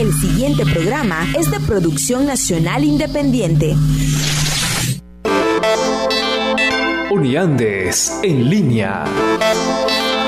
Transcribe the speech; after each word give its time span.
El 0.00 0.14
siguiente 0.14 0.64
programa 0.64 1.26
es 1.38 1.50
de 1.50 1.60
producción 1.60 2.24
nacional 2.24 2.84
independiente. 2.84 3.76
Uniandes 7.10 8.18
en 8.22 8.48
línea. 8.48 9.04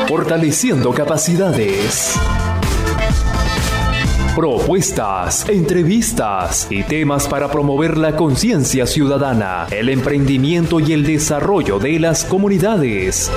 Fortaleciendo 0.06 0.92
capacidades. 0.92 2.16
Propuestas, 4.36 5.48
entrevistas 5.48 6.66
y 6.68 6.82
temas 6.82 7.26
para 7.26 7.50
promover 7.50 7.96
la 7.96 8.14
conciencia 8.14 8.86
ciudadana, 8.86 9.68
el 9.70 9.88
emprendimiento 9.88 10.80
y 10.80 10.92
el 10.92 11.02
desarrollo 11.02 11.78
de 11.78 11.98
las 11.98 12.26
comunidades. 12.26 13.30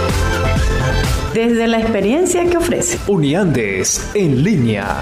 Desde 1.34 1.66
la 1.68 1.80
experiencia 1.80 2.46
que 2.46 2.58
ofrece. 2.58 3.00
Uniandes 3.08 4.12
en 4.14 4.44
línea. 4.44 5.02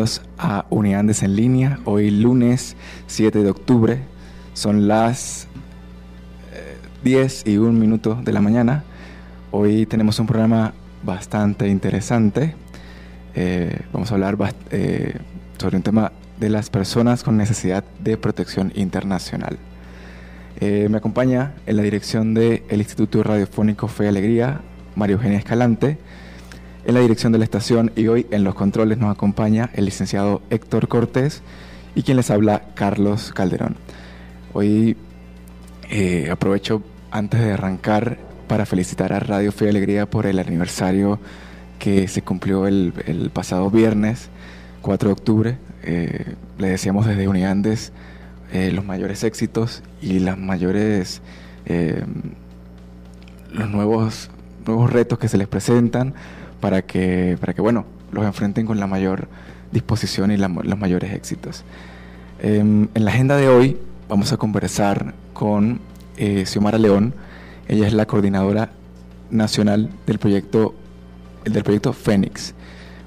Bienvenidos 0.00 0.22
a 0.38 0.64
Unidades 0.70 1.22
en 1.22 1.36
línea. 1.36 1.78
Hoy 1.84 2.10
lunes 2.10 2.74
7 3.06 3.42
de 3.42 3.50
octubre, 3.50 3.98
son 4.54 4.88
las 4.88 5.46
10 7.04 7.42
eh, 7.44 7.50
y 7.50 7.58
1 7.58 7.72
minuto 7.72 8.14
de 8.14 8.32
la 8.32 8.40
mañana. 8.40 8.82
Hoy 9.50 9.84
tenemos 9.84 10.18
un 10.18 10.26
programa 10.26 10.72
bastante 11.02 11.68
interesante. 11.68 12.54
Eh, 13.34 13.78
vamos 13.92 14.10
a 14.10 14.14
hablar 14.14 14.38
eh, 14.70 15.18
sobre 15.58 15.76
un 15.76 15.82
tema 15.82 16.12
de 16.38 16.48
las 16.48 16.70
personas 16.70 17.22
con 17.22 17.36
necesidad 17.36 17.84
de 18.02 18.16
protección 18.16 18.72
internacional. 18.76 19.58
me 20.62 20.96
acompaña 20.96 21.52
en 21.66 21.76
la 21.76 21.82
dirección 21.82 22.32
del 22.32 22.62
Instituto 22.70 23.22
Radiofónico 23.22 23.86
Fe 23.86 24.04
y 24.04 24.08
Alegría, 24.08 24.62
María 24.96 25.16
Eugenia 25.16 25.38
Escalante 25.38 25.98
en 26.84 26.94
la 26.94 27.00
dirección 27.00 27.32
de 27.32 27.38
la 27.38 27.44
estación 27.44 27.92
y 27.96 28.06
hoy 28.08 28.26
en 28.30 28.44
los 28.44 28.54
controles 28.54 28.98
nos 28.98 29.12
acompaña 29.12 29.70
el 29.74 29.84
licenciado 29.84 30.42
Héctor 30.50 30.88
Cortés 30.88 31.42
y 31.94 32.02
quien 32.02 32.16
les 32.16 32.30
habla 32.30 32.62
Carlos 32.74 33.32
Calderón. 33.34 33.76
Hoy 34.52 34.96
eh, 35.90 36.28
aprovecho 36.30 36.82
antes 37.10 37.40
de 37.40 37.52
arrancar 37.52 38.18
para 38.48 38.66
felicitar 38.66 39.12
a 39.12 39.20
Radio 39.20 39.52
Fe 39.52 39.66
y 39.66 39.68
Alegría 39.68 40.08
por 40.08 40.26
el 40.26 40.38
aniversario 40.38 41.20
que 41.78 42.08
se 42.08 42.22
cumplió 42.22 42.66
el, 42.66 42.92
pasado 43.32 43.70
viernes 43.70 44.28
4 44.82 45.08
de 45.08 45.12
octubre. 45.12 45.58
Eh, 45.82 46.34
le 46.58 46.68
decíamos 46.68 47.06
desde 47.06 47.28
Uniandes 47.28 47.92
eh, 48.52 48.70
los 48.72 48.84
mayores 48.84 49.24
éxitos 49.24 49.82
y 50.02 50.18
las 50.18 50.38
mayores 50.38 51.22
los 53.52 53.70
nuevos 53.70 54.28
nuevos 54.66 54.92
retos 54.92 55.18
que 55.18 55.28
se 55.28 55.38
les 55.38 55.46
presentan 55.46 56.14
para 56.60 56.82
que, 56.82 57.36
para 57.40 57.54
que 57.54 57.60
bueno, 57.60 57.84
los 58.12 58.24
enfrenten 58.24 58.66
con 58.66 58.78
la 58.78 58.86
mayor 58.86 59.28
disposición 59.72 60.30
y 60.30 60.36
los 60.36 60.78
mayores 60.78 61.12
éxitos. 61.12 61.64
Em, 62.40 62.88
en 62.94 63.04
la 63.04 63.10
agenda 63.10 63.36
de 63.36 63.48
hoy 63.48 63.76
vamos 64.08 64.32
a 64.32 64.36
conversar 64.36 65.14
con 65.32 65.80
eh, 66.16 66.44
Xiomara 66.46 66.78
León. 66.78 67.14
Ella 67.68 67.86
es 67.86 67.92
la 67.92 68.06
coordinadora 68.06 68.70
nacional 69.30 69.90
del 70.06 70.18
proyecto, 70.18 70.74
del 71.44 71.62
proyecto 71.62 71.92
Fénix, 71.92 72.54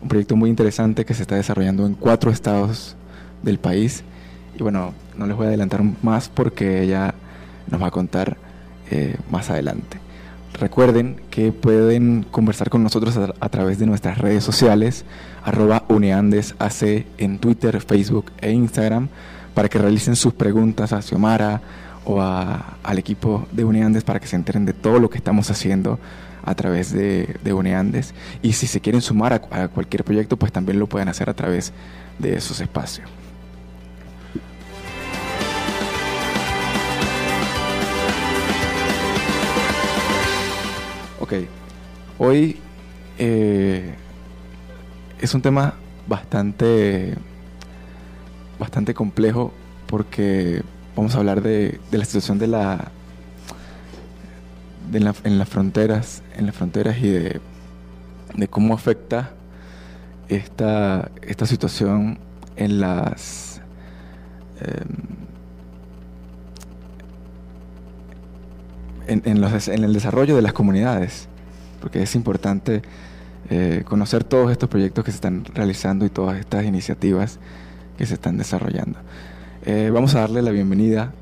un 0.02 0.08
proyecto 0.08 0.36
muy 0.36 0.50
interesante 0.50 1.06
que 1.06 1.14
se 1.14 1.24
está 1.24 1.36
desarrollando 1.36 1.86
en 1.86 1.96
cuatro 1.96 2.32
estados 2.32 2.96
del 3.42 3.60
país. 3.60 4.04
Y 4.58 4.64
bueno, 4.64 4.94
no 5.18 5.26
les 5.26 5.36
voy 5.36 5.46
a 5.46 5.50
adelantar 5.50 5.82
más 6.02 6.30
porque 6.30 6.82
ella 6.84 7.14
nos 7.70 7.82
va 7.82 7.88
a 7.88 7.92
contar 7.92 8.38
eh, 8.90 9.18
más 9.30 9.50
adelante. 9.50 10.03
Recuerden 10.60 11.20
que 11.32 11.52
pueden 11.52 12.24
conversar 12.30 12.70
con 12.70 12.84
nosotros 12.84 13.18
a, 13.18 13.50
través 13.50 13.80
de 13.80 13.88
nuestras 13.88 14.20
redes 14.20 14.44
sociales, 14.44 15.04
arroba 15.44 15.84
uneandesac 15.90 17.06
en 17.18 17.40
Twitter, 17.40 17.82
Facebook 17.82 18.32
e 18.40 18.52
Instagram, 18.52 19.10
para 19.56 19.68
que 19.68 19.80
realicen 19.80 20.16
sus 20.16 20.34
preguntas 20.34 20.94
a 20.94 21.02
Xiomara 21.02 21.62
o 22.06 22.22
al 22.22 23.00
equipo 23.00 23.48
de 23.52 23.64
Uneandes 23.64 24.04
para 24.04 24.20
que 24.20 24.28
se 24.28 24.36
enteren 24.36 24.66
de 24.66 24.74
todo 24.74 25.00
lo 25.00 25.10
que 25.10 25.18
estamos 25.18 25.50
haciendo 25.50 26.00
a 26.46 26.54
través 26.54 26.92
de 26.92 27.54
Uneandes. 27.54 28.14
Y 28.42 28.54
si 28.54 28.68
se 28.68 28.80
quieren 28.80 29.02
sumar 29.02 29.34
a 29.34 29.68
cualquier 29.70 30.04
proyecto, 30.04 30.38
pues 30.38 30.52
también 30.52 30.80
lo 30.80 30.88
pueden 30.88 31.10
hacer 31.10 31.30
a 31.30 31.34
través 31.34 31.74
de 32.20 32.36
esos 32.38 32.60
espacios. 32.60 33.23
Hoy 42.20 42.58
eh, 43.18 43.96
es 45.20 45.34
un 45.34 45.42
tema 45.42 45.74
bastante, 46.08 47.16
bastante 48.60 48.94
complejo 48.94 49.54
porque 49.88 50.62
vamos 50.96 51.16
a 51.16 51.20
hablar 51.20 51.42
de, 51.42 51.80
la 51.92 52.06
situación 52.06 52.40
de 52.40 52.48
la, 52.48 52.92
en 54.92 55.38
las 55.38 55.50
fronteras, 55.50 56.24
en 56.38 56.46
las 56.46 56.56
fronteras 56.56 56.98
y 57.00 57.10
de, 57.10 57.42
cómo 58.50 58.74
afecta 58.74 59.32
esta, 60.30 61.12
esta 61.22 61.46
situación 61.46 62.20
en 62.56 62.80
las 62.80 63.62
em, 64.60 65.03
en, 69.08 69.84
el 69.84 69.94
desarrollo 69.94 70.36
de 70.36 70.42
las 70.42 70.54
comunidades, 70.54 71.28
porque 71.82 72.04
es 72.04 72.16
importante 72.16 72.82
eh, 73.50 73.84
conocer 73.86 74.24
todos 74.24 74.52
estos 74.52 74.70
proyectos 74.70 75.04
que 75.04 75.12
se 75.12 75.16
están 75.16 75.46
realizando 75.46 76.06
y 76.06 76.10
todas 76.10 76.40
estas 76.40 76.66
iniciativas 76.66 77.40
que 77.98 78.06
se 78.06 78.16
están 78.16 78.38
desarrollando. 78.38 79.00
Eh, 79.66 79.92
vamos 79.94 80.16
a 80.16 80.22
darle 80.22 80.42
la 80.42 80.52
bienvenida 80.52 81.14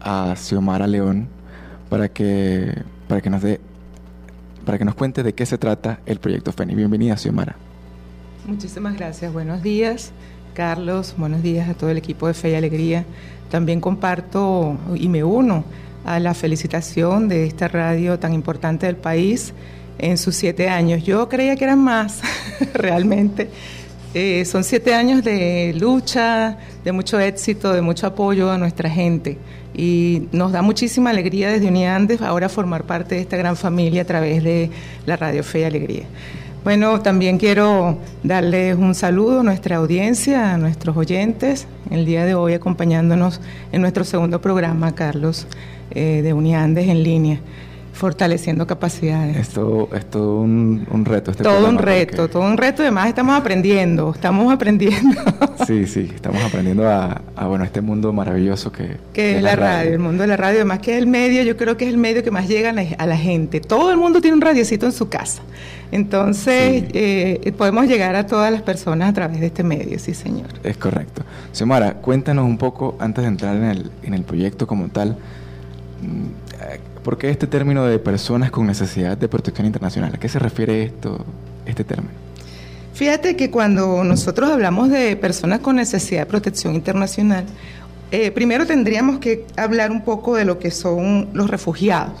a 0.00 0.34
Xiomara 0.36 0.86
León 0.86 1.28
para 1.88 2.08
que, 2.08 2.82
para 3.08 3.20
que 3.20 3.30
nos 3.30 3.42
dé 3.42 3.60
para 4.64 4.78
que 4.78 4.84
nos 4.84 4.96
cuente 4.96 5.22
de 5.22 5.32
qué 5.32 5.46
se 5.46 5.58
trata 5.58 6.00
el 6.06 6.18
proyecto 6.18 6.50
FENI. 6.52 6.74
Bienvenida, 6.74 7.16
Xiomara. 7.16 7.54
Muchísimas 8.46 8.96
gracias. 8.96 9.32
Buenos 9.32 9.62
días, 9.62 10.10
Carlos. 10.54 11.14
Buenos 11.16 11.40
días 11.40 11.68
a 11.68 11.74
todo 11.74 11.88
el 11.90 11.96
equipo 11.96 12.26
de 12.26 12.34
Fe 12.34 12.50
y 12.50 12.54
Alegría. 12.56 13.04
También 13.48 13.80
comparto 13.80 14.76
y 14.96 15.08
me 15.08 15.22
uno 15.22 15.64
a 16.06 16.20
la 16.20 16.34
felicitación 16.34 17.28
de 17.28 17.46
esta 17.46 17.66
radio 17.66 18.18
tan 18.18 18.32
importante 18.32 18.86
del 18.86 18.96
país 18.96 19.52
en 19.98 20.16
sus 20.16 20.36
siete 20.36 20.68
años. 20.68 21.02
Yo 21.02 21.28
creía 21.28 21.56
que 21.56 21.64
eran 21.64 21.80
más, 21.80 22.20
realmente. 22.74 23.50
Eh, 24.14 24.44
son 24.44 24.62
siete 24.62 24.94
años 24.94 25.24
de 25.24 25.74
lucha, 25.78 26.58
de 26.84 26.92
mucho 26.92 27.18
éxito, 27.18 27.72
de 27.72 27.82
mucho 27.82 28.06
apoyo 28.06 28.50
a 28.50 28.56
nuestra 28.56 28.88
gente. 28.88 29.36
Y 29.74 30.28
nos 30.30 30.52
da 30.52 30.62
muchísima 30.62 31.10
alegría 31.10 31.50
desde 31.50 31.66
Uniandes 31.66 32.22
ahora 32.22 32.48
formar 32.48 32.84
parte 32.84 33.16
de 33.16 33.20
esta 33.20 33.36
gran 33.36 33.56
familia 33.56 34.02
a 34.02 34.06
través 34.06 34.44
de 34.44 34.70
la 35.06 35.16
Radio 35.16 35.42
Fe 35.42 35.60
y 35.60 35.64
Alegría. 35.64 36.04
Bueno, 36.66 37.00
también 37.00 37.38
quiero 37.38 37.96
darles 38.24 38.76
un 38.76 38.96
saludo 38.96 39.38
a 39.38 39.42
nuestra 39.44 39.76
audiencia, 39.76 40.52
a 40.52 40.58
nuestros 40.58 40.96
oyentes, 40.96 41.68
el 41.92 42.04
día 42.04 42.24
de 42.24 42.34
hoy 42.34 42.54
acompañándonos 42.54 43.40
en 43.70 43.82
nuestro 43.82 44.02
segundo 44.02 44.40
programa, 44.40 44.92
Carlos. 44.92 45.46
Eh, 45.92 46.22
de 46.22 46.32
Uniandes 46.32 46.88
en 46.88 47.04
línea, 47.04 47.38
fortaleciendo 47.96 48.66
capacidades. 48.66 49.36
Esto 49.36 49.88
es 49.94 50.04
todo 50.06 50.40
un, 50.40 51.04
reto. 51.04 51.30
Este 51.30 51.42
todo 51.42 51.68
un 51.68 51.78
reto, 51.78 52.28
todo 52.28 52.42
un 52.42 52.56
reto. 52.56 52.82
Además 52.82 53.08
estamos 53.08 53.36
aprendiendo, 53.36 54.12
estamos 54.14 54.52
aprendiendo. 54.52 55.20
sí, 55.66 55.86
sí, 55.86 56.10
estamos 56.14 56.42
aprendiendo 56.44 56.88
a, 56.88 57.22
bueno 57.46 57.64
este 57.64 57.80
mundo 57.80 58.12
maravilloso 58.12 58.70
que, 58.70 58.98
que 59.12 59.36
es 59.36 59.42
la 59.42 59.56
radio. 59.56 59.92
el 59.92 59.98
mundo 59.98 60.22
de 60.22 60.28
la 60.28 60.36
radio. 60.36 60.56
Además 60.56 60.80
que 60.80 60.92
es 60.92 60.98
el 60.98 61.06
medio, 61.06 61.42
yo 61.42 61.56
creo 61.56 61.76
que 61.76 61.84
es 61.86 61.90
el 61.90 61.98
medio 61.98 62.22
que 62.22 62.30
más 62.30 62.46
llega 62.48 62.70
a 62.70 63.06
la, 63.06 63.16
gente. 63.16 63.60
Todo 63.60 63.90
el 63.90 63.96
mundo 63.96 64.20
tiene 64.20 64.34
un 64.36 64.42
radiocito 64.42 64.86
en 64.86 64.92
su 64.92 65.08
casa. 65.08 65.42
Entonces, 65.90 66.84
eh, 66.92 67.52
podemos 67.56 67.86
llegar 67.86 68.14
a 68.14 68.26
todas 68.26 68.52
las 68.52 68.62
personas 68.62 69.08
a 69.08 69.12
través 69.12 69.40
de 69.40 69.46
este 69.46 69.62
medio, 69.62 69.98
sí, 69.98 70.12
señor. 70.12 70.48
Es 70.62 70.76
correcto. 70.76 71.22
Xiomara, 71.52 71.94
cuéntanos 71.94 72.44
un 72.44 72.58
poco, 72.58 72.96
antes 72.98 73.22
de 73.22 73.28
entrar 73.28 73.56
en 73.56 73.64
el, 73.64 73.90
en 74.02 74.14
el 74.14 74.22
proyecto 74.22 74.66
como 74.66 74.88
tal, 74.88 75.16
Mm, 76.02 76.26
¿Por 77.06 77.18
qué 77.18 77.30
este 77.30 77.46
término 77.46 77.84
de 77.84 78.00
personas 78.00 78.50
con 78.50 78.66
necesidad 78.66 79.16
de 79.16 79.28
protección 79.28 79.64
internacional? 79.64 80.10
¿A 80.12 80.18
qué 80.18 80.28
se 80.28 80.40
refiere 80.40 80.82
esto, 80.82 81.24
este 81.64 81.84
término? 81.84 82.10
Fíjate 82.94 83.36
que 83.36 83.48
cuando 83.48 84.02
nosotros 84.02 84.50
hablamos 84.50 84.90
de 84.90 85.14
personas 85.14 85.60
con 85.60 85.76
necesidad 85.76 86.22
de 86.22 86.26
protección 86.26 86.74
internacional, 86.74 87.44
Eh, 88.10 88.32
primero 88.32 88.66
tendríamos 88.66 89.18
que 89.20 89.44
hablar 89.56 89.92
un 89.92 90.02
poco 90.02 90.34
de 90.34 90.44
lo 90.44 90.58
que 90.58 90.72
son 90.72 91.28
los 91.32 91.48
refugiados. 91.48 92.14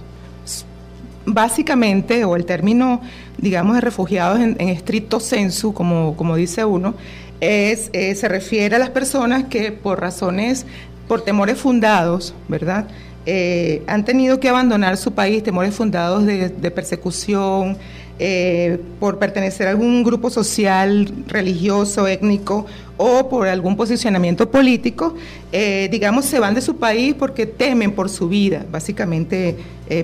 Básicamente, 1.24 2.24
o 2.24 2.36
el 2.36 2.44
término, 2.44 3.00
digamos, 3.38 3.74
de 3.74 3.80
refugiados 3.80 4.38
en, 4.38 4.68
estricto 4.68 5.18
sensu, 5.18 5.72
como, 5.72 6.16
como 6.16 6.36
dice 6.36 6.64
uno, 6.64 6.94
eh, 7.40 7.76
se 8.14 8.28
refiere 8.28 8.76
a 8.76 8.78
las 8.78 8.90
personas 8.90 9.44
que 9.44 9.72
por 9.72 10.00
razones, 10.00 10.64
por 11.08 11.22
temores 11.22 11.58
fundados, 11.58 12.34
¿verdad? 12.48 12.86
Eh, 13.26 13.82
han 13.86 14.04
tenido 14.04 14.38
que 14.40 14.48
abandonar 14.48 14.96
su 14.96 15.12
país, 15.12 15.42
temores 15.42 15.74
fundados 15.74 16.24
de, 16.24 16.48
persecución, 16.70 17.76
eh, 18.18 18.80
por 18.98 19.18
pertenecer 19.18 19.66
a 19.66 19.70
algún 19.70 20.02
grupo 20.02 20.30
social, 20.30 21.12
religioso, 21.26 22.06
étnico 22.06 22.64
o 22.96 23.28
por 23.28 23.46
algún 23.48 23.76
posicionamiento 23.76 24.50
político, 24.50 25.14
digamos, 25.52 26.24
se 26.24 26.40
van 26.40 26.54
de 26.54 26.62
su 26.62 26.76
país 26.76 27.14
porque 27.14 27.44
temen 27.44 27.92
por 27.92 28.08
su 28.08 28.26
vida, 28.26 28.64
básicamente 28.72 29.56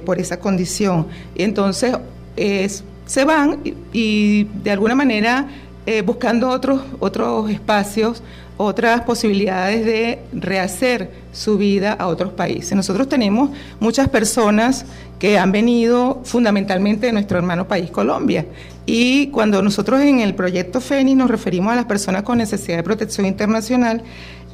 por 0.05 0.19
esa 0.19 0.39
condición. 0.39 1.07
Y 1.35 1.45
entonces 1.45 1.97
se 3.07 3.25
van 3.25 3.61
y 3.95 4.45
de 4.63 4.71
alguna 4.73 4.95
manera 4.95 5.49
eh, 5.85 6.03
buscando 6.03 6.49
otros, 6.49 6.81
otros 7.01 7.51
espacios, 7.51 8.23
otras 8.57 9.03
posibilidades 9.03 9.85
de 9.85 10.21
rehacer 10.33 11.11
su 11.33 11.59
vida 11.59 11.93
a 11.93 12.07
otros 12.07 12.33
países. 12.33 12.75
Nosotros 12.75 13.09
tenemos 13.09 13.51
muchas 13.81 14.09
personas 14.09 14.85
que 15.19 15.39
han 15.39 15.53
venido 15.53 16.21
fundamentalmente 16.25 17.07
de 17.07 17.13
nuestro 17.13 17.39
hermano 17.39 17.67
país 17.67 17.91
Colombia. 17.91 18.47
Y 18.87 19.29
cuando 19.29 19.63
nosotros 19.63 20.01
en 20.01 20.21
el 20.21 20.35
proyecto 20.35 20.81
FENI 20.81 21.15
nos 21.15 21.31
referimos 21.31 21.73
a 21.73 21.77
las 21.77 21.85
personas 21.85 22.23
con 22.23 22.39
necesidad 22.39 22.77
de 22.77 22.83
protección 22.83 23.27
internacional, 23.27 24.03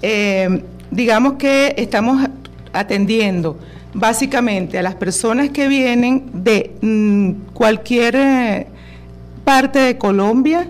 eh, 0.03 0.63
digamos 0.91 1.35
que 1.35 1.75
estamos 1.77 2.29
atendiendo 2.73 3.59
básicamente 3.95 4.79
a 4.79 4.83
las 4.83 4.95
personas 4.95 5.51
que 5.51 5.69
vienen 5.69 6.31
de 6.33 6.73
mm, 6.81 7.53
cualquier 7.55 8.17
eh, 8.17 8.67
parte 9.45 9.79
de 9.79 9.99
Colombia, 9.99 10.69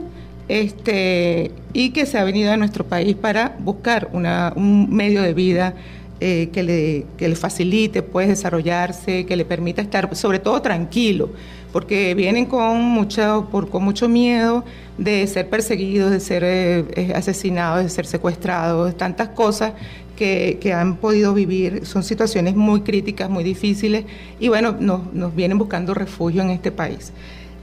este, 0.48 1.52
y 1.72 1.90
que 1.90 2.06
se 2.06 2.18
ha 2.18 2.24
venido 2.24 2.50
a 2.52 2.56
nuestro 2.56 2.84
país 2.84 3.14
para 3.14 3.56
buscar 3.60 4.10
un 4.12 4.88
medio 4.90 5.22
de 5.22 5.34
vida 5.34 5.74
eh, 6.20 6.48
que, 6.52 6.64
le, 6.64 7.06
le 7.18 7.36
facilite 7.36 8.02
pues, 8.02 8.26
desarrollarse, 8.26 9.24
que 9.24 9.36
le 9.36 9.44
permita 9.44 9.82
estar 9.82 10.16
sobre 10.16 10.40
todo 10.40 10.60
tranquilo, 10.60 11.30
porque 11.72 12.14
vienen 12.14 12.46
con 12.46 12.82
mucho, 12.82 13.46
por, 13.52 13.68
con 13.68 13.84
mucho 13.84 14.08
miedo 14.08 14.64
de 14.96 15.24
ser 15.28 15.48
perseguidos, 15.48 16.10
de 16.10 16.18
ser 16.18 16.42
eh, 16.42 16.84
eh, 16.96 17.12
asesinados, 17.14 17.84
de 17.84 17.88
ser 17.88 18.04
secuestrados, 18.04 18.96
tantas 18.96 19.28
cosas 19.28 19.74
que, 20.16 20.58
que, 20.60 20.72
han 20.72 20.96
podido 20.96 21.34
vivir. 21.34 21.86
Son 21.86 22.02
situaciones 22.02 22.56
muy 22.56 22.80
críticas, 22.80 23.30
muy 23.30 23.44
difíciles 23.44 24.04
y 24.40 24.48
bueno, 24.48 24.74
nos, 24.80 25.12
nos 25.12 25.36
vienen 25.36 25.56
buscando 25.56 25.94
refugio 25.94 26.42
en 26.42 26.50
este 26.50 26.72
país. 26.72 27.12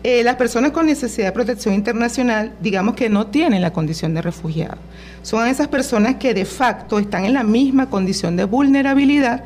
Eh, 0.08 0.24
las 0.24 0.36
personas 0.36 0.70
con 0.70 0.86
necesidad 0.86 1.26
de 1.26 1.32
protección 1.32 1.74
internacional, 1.74 2.54
digamos 2.62 2.94
que 2.94 3.10
no 3.10 3.26
tienen 3.26 3.64
la 3.64 3.74
condición 3.74 4.14
de 4.14 4.22
refugiado. 4.22 4.78
Son 5.24 5.48
esas 5.48 5.68
personas 5.68 6.18
que 6.18 6.36
de 6.36 6.46
facto 6.46 7.00
están 7.00 7.26
en 7.26 7.34
la 7.34 7.42
misma 7.42 7.90
condición 7.90 8.36
de 8.36 8.44
vulnerabilidad 8.44 9.46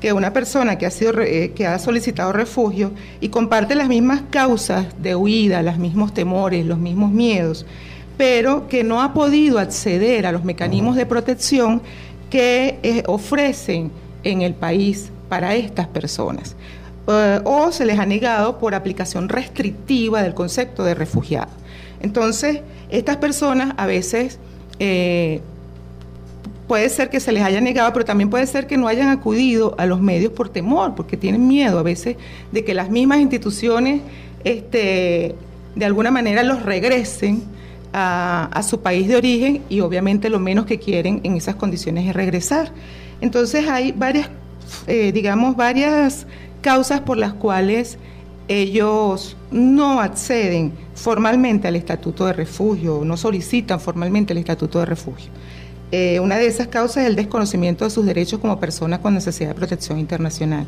que 0.00 0.12
una 0.12 0.32
persona 0.32 0.78
que 0.78 0.86
ha, 0.86 0.90
sido, 0.90 1.20
eh, 1.20 1.52
que 1.54 1.64
ha 1.64 1.78
solicitado 1.78 2.32
refugio 2.32 2.90
y 3.20 3.28
comparte 3.28 3.76
las 3.76 3.86
mismas 3.86 4.22
causas 4.30 4.86
de 5.00 5.14
huida, 5.14 5.62
los 5.62 5.78
mismos 5.78 6.12
temores, 6.12 6.66
los 6.66 6.78
mismos 6.78 7.12
miedos, 7.12 7.64
pero 8.16 8.66
que 8.66 8.82
no 8.82 9.02
ha 9.02 9.14
podido 9.14 9.60
acceder 9.60 10.26
a 10.26 10.32
los 10.32 10.42
mecanismos 10.42 10.96
de 10.96 11.06
protección 11.06 11.82
que 12.30 12.80
eh, 12.82 13.04
ofrecen 13.06 13.92
en 14.24 14.42
el 14.42 14.54
país 14.54 15.12
para 15.28 15.54
estas 15.54 15.86
personas. 15.86 16.56
Eh, 17.10 17.40
o 17.44 17.72
se 17.72 17.84
les 17.84 17.98
ha 17.98 18.06
negado 18.06 18.58
por 18.58 18.74
aplicación 18.74 19.28
restrictiva 19.28 20.22
del 20.22 20.32
concepto 20.32 20.84
de 20.84 20.94
refugiado. 20.94 21.50
Entonces, 22.00 22.60
estas 22.88 23.16
personas 23.16 23.74
a 23.78 23.86
veces 23.86 24.38
eh, 24.78 25.40
puede 26.68 26.88
ser 26.88 27.10
que 27.10 27.18
se 27.18 27.32
les 27.32 27.42
haya 27.42 27.60
negado, 27.60 27.92
pero 27.92 28.04
también 28.04 28.30
puede 28.30 28.46
ser 28.46 28.68
que 28.68 28.76
no 28.76 28.86
hayan 28.86 29.08
acudido 29.08 29.74
a 29.76 29.86
los 29.86 30.00
medios 30.00 30.32
por 30.32 30.50
temor, 30.50 30.94
porque 30.94 31.16
tienen 31.16 31.48
miedo 31.48 31.80
a 31.80 31.82
veces 31.82 32.16
de 32.52 32.64
que 32.64 32.74
las 32.74 32.90
mismas 32.90 33.18
instituciones 33.18 34.02
este, 34.44 35.34
de 35.74 35.84
alguna 35.84 36.12
manera 36.12 36.44
los 36.44 36.62
regresen 36.62 37.42
a, 37.92 38.62
su 38.62 38.82
país 38.82 39.08
de 39.08 39.16
origen 39.16 39.62
y 39.68 39.80
obviamente 39.80 40.30
lo 40.30 40.38
menos 40.38 40.64
que 40.64 40.78
quieren 40.78 41.20
en 41.24 41.36
esas 41.36 41.56
condiciones 41.56 42.06
es 42.06 42.14
regresar. 42.14 42.70
Entonces 43.20 43.68
hay 43.68 43.90
varias, 43.90 44.28
eh, 44.86 45.10
digamos, 45.10 45.56
varias 45.56 46.28
causas 46.60 47.00
por 47.00 47.16
las 47.16 47.34
cuales 47.34 47.98
ellos 48.48 49.36
no 49.52 50.00
acceden 50.00 50.72
formalmente 50.94 51.68
al 51.68 51.76
estatuto 51.76 52.26
de 52.26 52.32
refugio, 52.32 53.02
no 53.04 53.16
solicitan 53.16 53.78
formalmente 53.78 54.32
el 54.32 54.38
estatuto 54.38 54.80
de 54.80 54.86
refugio. 54.86 55.30
Eh, 55.92 56.20
una 56.20 56.36
de 56.36 56.46
esas 56.46 56.68
causas 56.68 57.04
es 57.04 57.10
el 57.10 57.16
desconocimiento 57.16 57.84
de 57.84 57.90
sus 57.90 58.04
derechos 58.04 58.40
como 58.40 58.58
personas 58.60 59.00
con 59.00 59.14
necesidad 59.14 59.50
de 59.50 59.54
protección 59.54 59.98
internacional. 59.98 60.66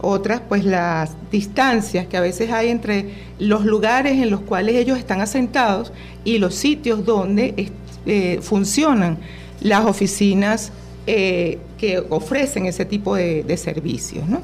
Otras, 0.00 0.40
pues 0.48 0.64
las 0.64 1.12
distancias 1.30 2.06
que 2.06 2.16
a 2.16 2.20
veces 2.20 2.50
hay 2.50 2.68
entre 2.68 3.06
los 3.38 3.64
lugares 3.64 4.14
en 4.14 4.30
los 4.30 4.40
cuales 4.40 4.76
ellos 4.76 4.98
están 4.98 5.20
asentados 5.20 5.92
y 6.24 6.38
los 6.38 6.54
sitios 6.54 7.04
donde 7.04 7.70
eh, 8.06 8.38
funcionan 8.42 9.18
las 9.60 9.84
oficinas 9.84 10.72
eh, 11.06 11.58
que 11.78 12.02
ofrecen 12.08 12.66
ese 12.66 12.84
tipo 12.84 13.14
de, 13.14 13.44
de 13.44 13.56
servicios. 13.56 14.26
¿no? 14.26 14.40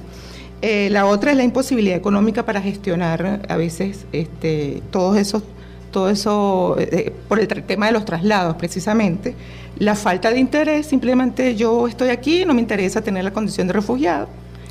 Eh, 0.62 0.88
la 0.90 1.06
otra 1.06 1.32
es 1.32 1.36
la 1.36 1.44
imposibilidad 1.44 1.96
económica 1.96 2.44
para 2.44 2.60
gestionar 2.60 3.42
a 3.48 3.56
veces 3.56 4.06
este, 4.12 4.82
todos 4.90 5.16
esos, 5.18 5.42
todo 5.90 6.08
eso, 6.08 6.76
eh, 6.78 7.12
por 7.28 7.38
el 7.38 7.46
tema 7.46 7.86
de 7.86 7.92
los 7.92 8.04
traslados 8.04 8.56
precisamente. 8.56 9.34
La 9.78 9.94
falta 9.94 10.30
de 10.30 10.38
interés, 10.38 10.86
simplemente 10.86 11.54
yo 11.54 11.86
estoy 11.86 12.08
aquí, 12.08 12.44
no 12.46 12.54
me 12.54 12.60
interesa 12.60 13.02
tener 13.02 13.24
la 13.24 13.32
condición 13.32 13.66
de 13.66 13.74
refugiado. 13.74 14.28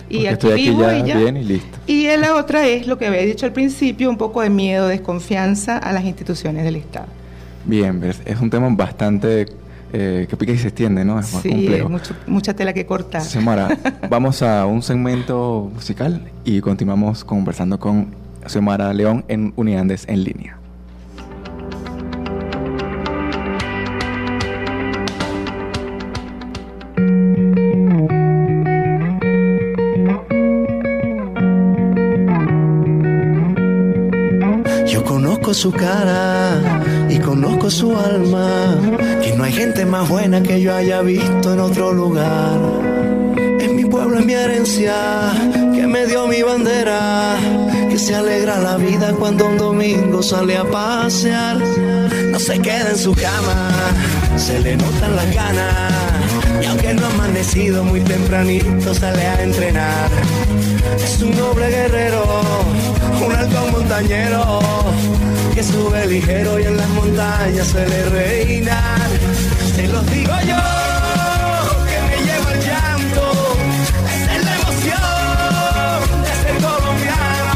Y 0.10 0.28
aquí, 0.28 0.52
vivo 0.54 0.92
y 0.92 1.04
ya. 1.04 1.18
Bien 1.18 1.38
y 1.38 1.44
listo. 1.44 1.78
Y 1.88 2.08
la 2.18 2.36
otra 2.36 2.68
es 2.68 2.88
lo 2.88 2.98
que 2.98 3.08
había 3.08 3.22
dicho 3.22 3.46
al 3.46 3.54
principio, 3.54 4.10
un 4.10 4.18
poco 4.18 4.42
de 4.42 4.50
miedo, 4.50 4.88
desconfianza 4.88 5.78
a 5.78 5.94
las 5.94 6.04
instituciones 6.04 6.64
del 6.64 6.76
Estado. 6.76 7.08
Bien, 7.66 8.02
es 8.04 8.40
un 8.40 8.50
tema 8.50 8.68
bastante 8.70 9.48
eh, 9.98 10.28
que 10.30 10.36
pica 10.36 10.52
y 10.52 10.58
se 10.58 10.68
extiende, 10.68 11.06
¿no? 11.06 11.18
Es 11.22 11.28
sí, 11.28 11.50
complejo. 11.50 11.90
mucha 12.28 12.54
tela 12.54 12.74
que 12.74 12.86
cortar. 12.86 13.22
Xiomara, 13.22 13.70
vamos 14.10 14.42
a 14.42 14.66
un 14.66 14.82
segmento 14.82 15.72
musical 15.74 16.22
y 16.44 16.60
continuamos 16.60 17.24
conversando 17.24 17.80
con 17.80 18.14
Xiomara 18.46 18.92
León 18.94 19.24
en 19.30 19.54
Unidades 19.56 20.06
en 20.10 20.26
línea. 20.26 20.60
Yo 34.86 35.06
conozco 35.06 35.54
su 35.54 35.72
cara 35.72 36.85
conozco 37.36 37.70
su 37.70 37.98
alma 37.98 38.78
no 39.36 39.44
hay 39.44 39.52
gente 39.52 39.86
más 39.86 40.08
buena 40.08 40.42
que 40.42 40.62
yo 40.62 40.74
haya 40.74 41.02
visto 41.02 41.54
en 41.54 41.60
otro 41.60 41.92
lugar. 41.92 42.58
Es 43.60 43.70
mi 43.72 43.84
pueblo, 43.84 44.20
es 44.20 44.26
mi 44.26 44.34
herencia, 44.34 44.96
que 45.74 45.86
me 45.86 46.06
dio 46.06 46.28
mi 46.28 46.42
bandera, 46.42 47.36
que 47.90 47.98
se 47.98 48.16
alegra 48.16 48.60
la 48.60 48.78
vida 48.78 49.14
cuando 49.20 49.48
un 49.48 49.58
domingo 49.58 50.24
sale 50.24 50.56
a 50.56 50.64
pasear. 50.64 51.58
No 52.32 52.40
se 52.40 52.60
queda 52.60 52.92
en 52.92 52.98
su 52.98 53.14
cama, 53.14 53.72
se 54.38 54.60
le 54.60 54.78
notan 54.78 55.16
las 55.16 55.36
ganas. 55.36 56.64
Y 56.64 56.66
aunque 56.68 56.94
no 56.94 57.06
ha 57.06 57.10
amanecido 57.10 57.84
muy 57.84 58.00
tempranito, 58.00 58.94
sale 58.94 59.22
a 59.22 59.44
entrenar. 59.44 60.10
Es 61.04 61.22
un 61.22 61.36
noble 61.38 61.68
guerrero, 61.70 62.24
un 63.26 63.36
alto 63.36 63.68
montañero 63.72 64.60
que 65.56 65.64
sube 65.64 66.06
ligero 66.08 66.60
y 66.60 66.64
en 66.64 66.76
las 66.76 66.90
montañas 66.90 67.68
se 67.68 67.88
le 67.88 68.10
reinar. 68.10 69.10
Se 69.74 69.88
los 69.88 70.06
digo 70.12 70.34
yo, 70.52 70.64
que 71.88 71.98
me 72.08 72.18
lleva 72.26 72.52
el 72.52 72.60
llanto, 72.68 73.24
es 74.36 74.44
la 74.44 74.54
emoción 74.60 76.24
de 76.26 76.34
ser 76.42 76.56
colombiano. 76.66 77.56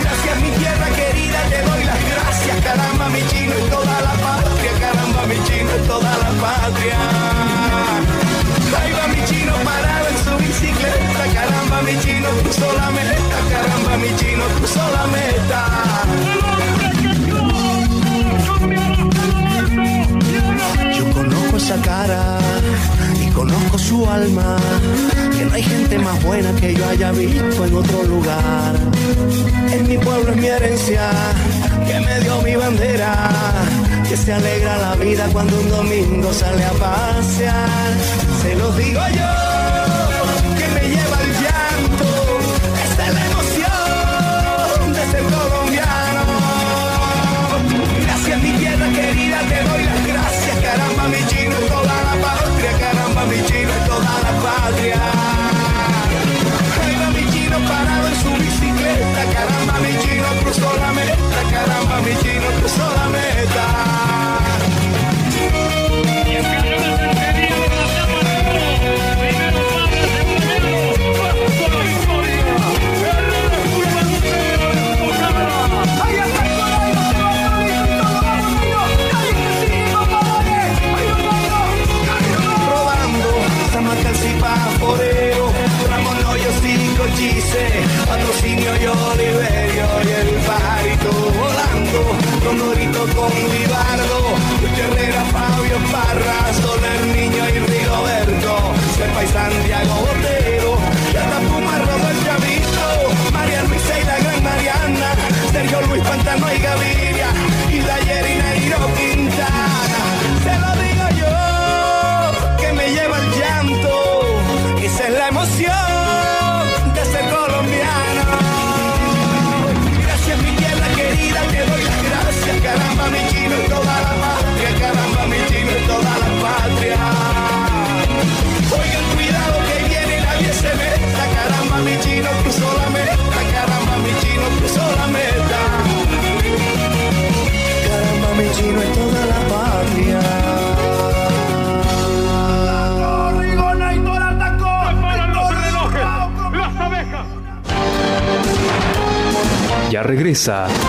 Gracias 0.00 0.36
mi 0.40 0.50
tierra 0.60 0.88
querida, 0.96 1.38
te 1.50 1.58
doy 1.68 1.84
las 1.84 2.00
gracias, 2.12 2.56
caramba 2.64 3.08
mi 3.10 3.22
chino 3.28 3.52
y 3.58 3.68
toda 3.68 4.00
la 4.00 4.12
patria, 4.24 4.72
caramba 4.80 5.26
mi 5.26 5.38
chino 5.44 5.70
y 5.76 5.86
toda 5.86 6.12
la 6.24 6.30
patria. 6.40 7.00
Ahí 8.80 8.92
va 8.92 9.06
mi 9.08 9.24
chino 9.26 9.52
parado 9.62 10.08
en 10.08 10.18
su 10.24 10.32
bicicleta, 10.42 11.22
caramba 11.34 11.82
mi 11.82 12.00
chino, 12.00 12.28
cruzó 12.42 12.72
la 12.72 12.90
meta, 12.90 13.36
caramba 13.50 13.96
mi 13.98 14.16
chino, 14.16 14.44
cruzó 14.56 14.80
la 14.90 15.06
meta. 15.08 16.03
cara 21.72 22.38
y 23.18 23.30
conozco 23.30 23.78
su 23.78 24.06
alma, 24.06 24.56
que 25.32 25.44
no 25.46 25.54
hay 25.54 25.62
gente 25.62 25.98
más 25.98 26.22
buena 26.22 26.52
que 26.56 26.74
yo 26.74 26.86
haya 26.86 27.10
visto 27.12 27.64
en 27.64 27.74
otro 27.74 28.02
lugar. 28.02 28.74
En 29.72 29.88
mi 29.88 29.96
pueblo 29.96 30.32
es 30.32 30.36
mi 30.36 30.46
herencia, 30.46 31.10
que 31.86 32.00
me 32.00 32.20
dio 32.20 32.42
mi 32.42 32.54
bandera, 32.54 33.30
que 34.06 34.16
se 34.16 34.32
alegra 34.34 34.76
la 34.76 34.94
vida 34.96 35.26
cuando 35.32 35.58
un 35.58 35.70
domingo 35.70 36.32
sale 36.34 36.64
a 36.64 36.72
pasear. 36.72 37.94
Se 38.42 38.54
los 38.56 38.76
digo 38.76 39.00
yo. 39.16 39.43
Toda 54.72 55.13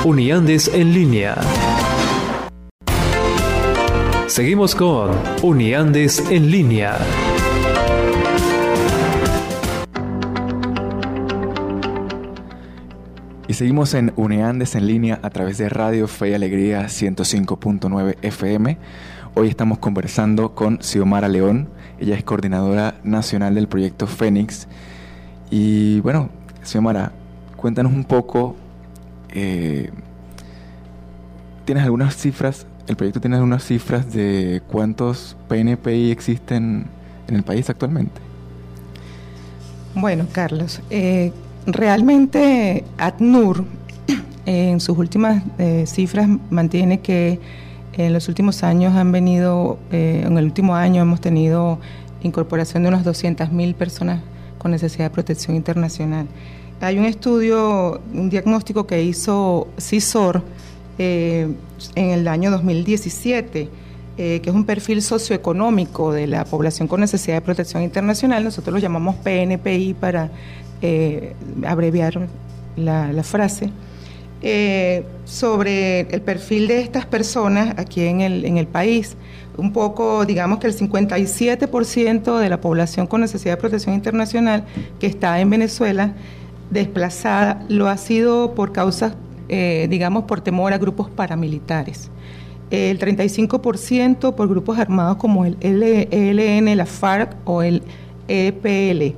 Uniandes 0.06 0.68
en 0.72 0.94
línea. 0.94 1.36
Seguimos 4.28 4.76
con 4.76 5.10
Uniandes 5.42 6.24
en 6.30 6.52
línea. 6.52 7.00
Y 13.48 13.56
seguimos 13.56 13.96
en 13.96 14.14
Uneandes 14.16 14.76
en 14.76 14.86
línea 14.86 15.20
a 15.24 15.32
través 15.32 15.58
de 15.58 15.70
Radio 15.70 16.08
Fe 16.08 16.30
y 16.30 16.34
Alegría 16.36 16.84
105.9 16.84 18.18
FM. 18.22 18.78
Hoy 19.34 19.48
estamos 19.48 19.80
conversando 19.80 20.54
con 20.54 20.84
Xiomara 20.84 21.30
León. 21.30 21.68
Ella 22.00 22.14
es 22.14 22.24
coordinadora 22.24 23.00
nacional 23.04 23.56
del 23.56 23.68
proyecto 23.68 24.06
Fénix. 24.06 24.68
Y 25.50 26.00
bueno, 26.02 26.30
Xiomara, 26.62 27.12
cuéntanos 27.58 27.92
un 27.92 28.04
poco. 28.04 28.56
Eh, 29.36 29.90
¿Tienes 31.66 31.84
algunas 31.84 32.16
cifras? 32.16 32.66
¿El 32.88 32.96
proyecto 32.96 33.20
tiene 33.20 33.36
algunas 33.36 33.64
cifras 33.64 34.14
de 34.14 34.62
cuántos 34.72 35.36
PNPI 35.50 36.12
existen 36.12 36.86
en 37.28 37.36
el 37.36 37.44
país 37.44 37.70
actualmente? 37.70 38.22
Bueno, 39.96 40.26
Carlos, 40.32 40.82
eh, 40.90 41.32
realmente 41.66 42.84
ACNUR 42.98 43.66
en 44.46 44.80
sus 44.80 44.98
últimas 44.98 45.44
eh, 45.58 45.86
cifras 45.88 46.30
mantiene 46.50 47.00
que 47.02 47.40
en 47.94 48.14
los 48.14 48.28
últimos 48.28 48.64
años 48.64 48.96
han 48.96 49.12
venido, 49.12 49.80
en 49.90 50.38
el 50.38 50.46
último 50.46 50.76
año 50.76 51.02
hemos 51.02 51.22
tenido 51.22 51.80
incorporación 52.24 52.84
de 52.84 52.90
unas 52.90 53.06
200.000 53.06 53.74
personas 53.74 54.22
con 54.58 54.72
necesidad 54.72 55.06
de 55.06 55.10
protección 55.12 55.56
internacional. 55.56 56.28
Hay 56.82 57.00
un 57.00 57.06
estudio, 57.06 58.02
un 58.14 58.30
diagnóstico 58.30 58.86
que 58.86 59.02
hizo 59.02 59.68
CISOR 59.80 60.44
eh, 60.98 61.48
en 61.96 62.10
el 62.10 62.28
año 62.28 62.52
2017, 62.52 63.70
eh, 64.18 64.40
que 64.42 64.50
es 64.50 64.56
un 64.56 64.66
perfil 64.66 65.02
socioeconómico 65.02 66.12
de 66.12 66.28
la 66.28 66.44
población 66.44 66.88
con 66.88 67.00
necesidad 67.00 67.38
de 67.38 67.42
protección 67.42 67.82
internacional. 67.82 68.44
Nosotros 68.44 68.74
lo 68.74 68.80
llamamos 68.80 69.16
PNPI 69.16 69.94
para 69.94 70.30
eh, 70.82 71.34
abreviar 71.66 72.28
la, 72.76 73.24
frase. 73.24 73.72
sobre 75.24 76.02
el 76.02 76.22
perfil 76.22 76.68
de 76.68 76.82
estas 76.82 77.06
personas 77.06 77.74
aquí 77.80 78.02
en 78.02 78.20
el, 78.20 78.44
en 78.44 78.58
el 78.58 78.68
país. 78.68 79.16
Un 79.58 79.72
poco, 79.72 80.26
digamos 80.26 80.60
que 80.60 80.68
el 80.68 80.78
57% 80.78 82.38
de 82.38 82.50
la 82.50 82.60
población 82.60 83.08
con 83.08 83.22
necesidad 83.22 83.54
de 83.54 83.62
protección 83.62 83.96
internacional 83.96 84.66
que 85.00 85.08
está 85.08 85.40
en 85.40 85.50
Venezuela 85.50 86.14
desplazada 86.70 87.64
lo 87.70 87.88
ha 87.88 87.98
sido 87.98 88.54
por 88.56 88.72
causas, 88.72 89.14
eh, 89.50 89.88
digamos, 89.90 90.24
por 90.24 90.42
temor 90.42 90.74
a 90.74 90.78
grupos 90.78 91.10
paramilitares. 91.10 92.10
El 92.72 93.00
35% 93.00 94.34
por 94.34 94.50
grupos 94.50 94.80
armados 94.80 95.18
como 95.18 95.46
el 95.46 95.58
ELN, 95.62 96.76
la 96.76 96.86
FARC 96.86 97.36
o 97.46 97.62
el 97.62 97.84
EPL. 98.28 99.16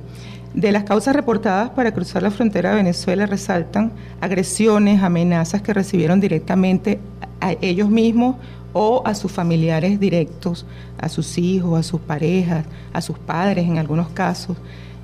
De 0.54 0.72
las 0.72 0.84
causas 0.84 1.14
reportadas 1.14 1.70
para 1.70 1.92
cruzar 1.92 2.22
la 2.22 2.30
frontera 2.30 2.70
de 2.70 2.76
Venezuela 2.76 3.26
resaltan 3.26 3.92
agresiones, 4.20 5.02
amenazas 5.02 5.62
que 5.62 5.72
recibieron 5.72 6.20
directamente 6.20 6.98
a 7.40 7.52
ellos 7.60 7.88
mismos 7.90 8.36
o 8.72 9.02
a 9.04 9.14
sus 9.14 9.32
familiares 9.32 10.00
directos, 10.00 10.66
a 10.98 11.08
sus 11.08 11.38
hijos, 11.38 11.78
a 11.78 11.82
sus 11.82 12.00
parejas, 12.00 12.64
a 12.92 13.00
sus 13.00 13.18
padres 13.18 13.66
en 13.66 13.78
algunos 13.78 14.08
casos. 14.08 14.56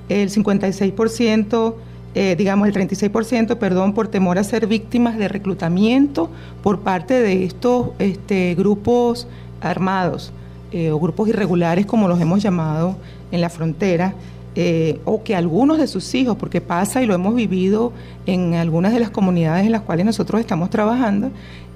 El 0.09 0.29
56%, 0.29 1.75
eh, 2.15 2.35
digamos 2.37 2.67
el 2.69 2.73
36%, 2.73 3.57
perdón, 3.57 3.93
por 3.93 4.07
temor 4.07 4.39
a 4.39 4.43
ser 4.45 4.67
víctimas 4.67 5.17
de 5.17 5.27
reclutamiento 5.27 6.29
por 6.63 6.79
parte 6.79 7.19
de 7.19 7.43
estos 7.43 7.89
este, 7.99 8.55
grupos 8.55 9.27
armados 9.59 10.31
eh, 10.71 10.91
o 10.91 10.99
grupos 10.99 11.27
irregulares, 11.27 11.85
como 11.85 12.07
los 12.07 12.19
hemos 12.21 12.41
llamado 12.41 12.95
en 13.31 13.41
la 13.41 13.49
frontera, 13.49 14.15
eh, 14.55 15.01
o 15.03 15.23
que 15.23 15.35
algunos 15.35 15.77
de 15.77 15.87
sus 15.87 16.15
hijos, 16.15 16.37
porque 16.37 16.61
pasa 16.61 17.01
y 17.01 17.05
lo 17.05 17.13
hemos 17.13 17.35
vivido 17.35 17.91
en 18.25 18.53
algunas 18.53 18.93
de 18.93 19.01
las 19.01 19.09
comunidades 19.09 19.65
en 19.65 19.73
las 19.73 19.81
cuales 19.81 20.05
nosotros 20.05 20.39
estamos 20.39 20.69
trabajando, 20.69 21.31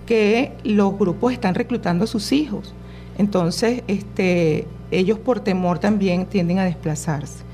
que 0.05 0.53
los 0.63 0.97
grupos 0.97 1.33
están 1.33 1.53
reclutando 1.53 2.05
a 2.05 2.07
sus 2.07 2.31
hijos. 2.31 2.73
Entonces, 3.17 3.83
este, 3.87 4.65
ellos 4.89 5.19
por 5.19 5.41
temor 5.41 5.79
también 5.79 6.25
tienden 6.25 6.59
a 6.59 6.63
desplazarse. 6.63 7.48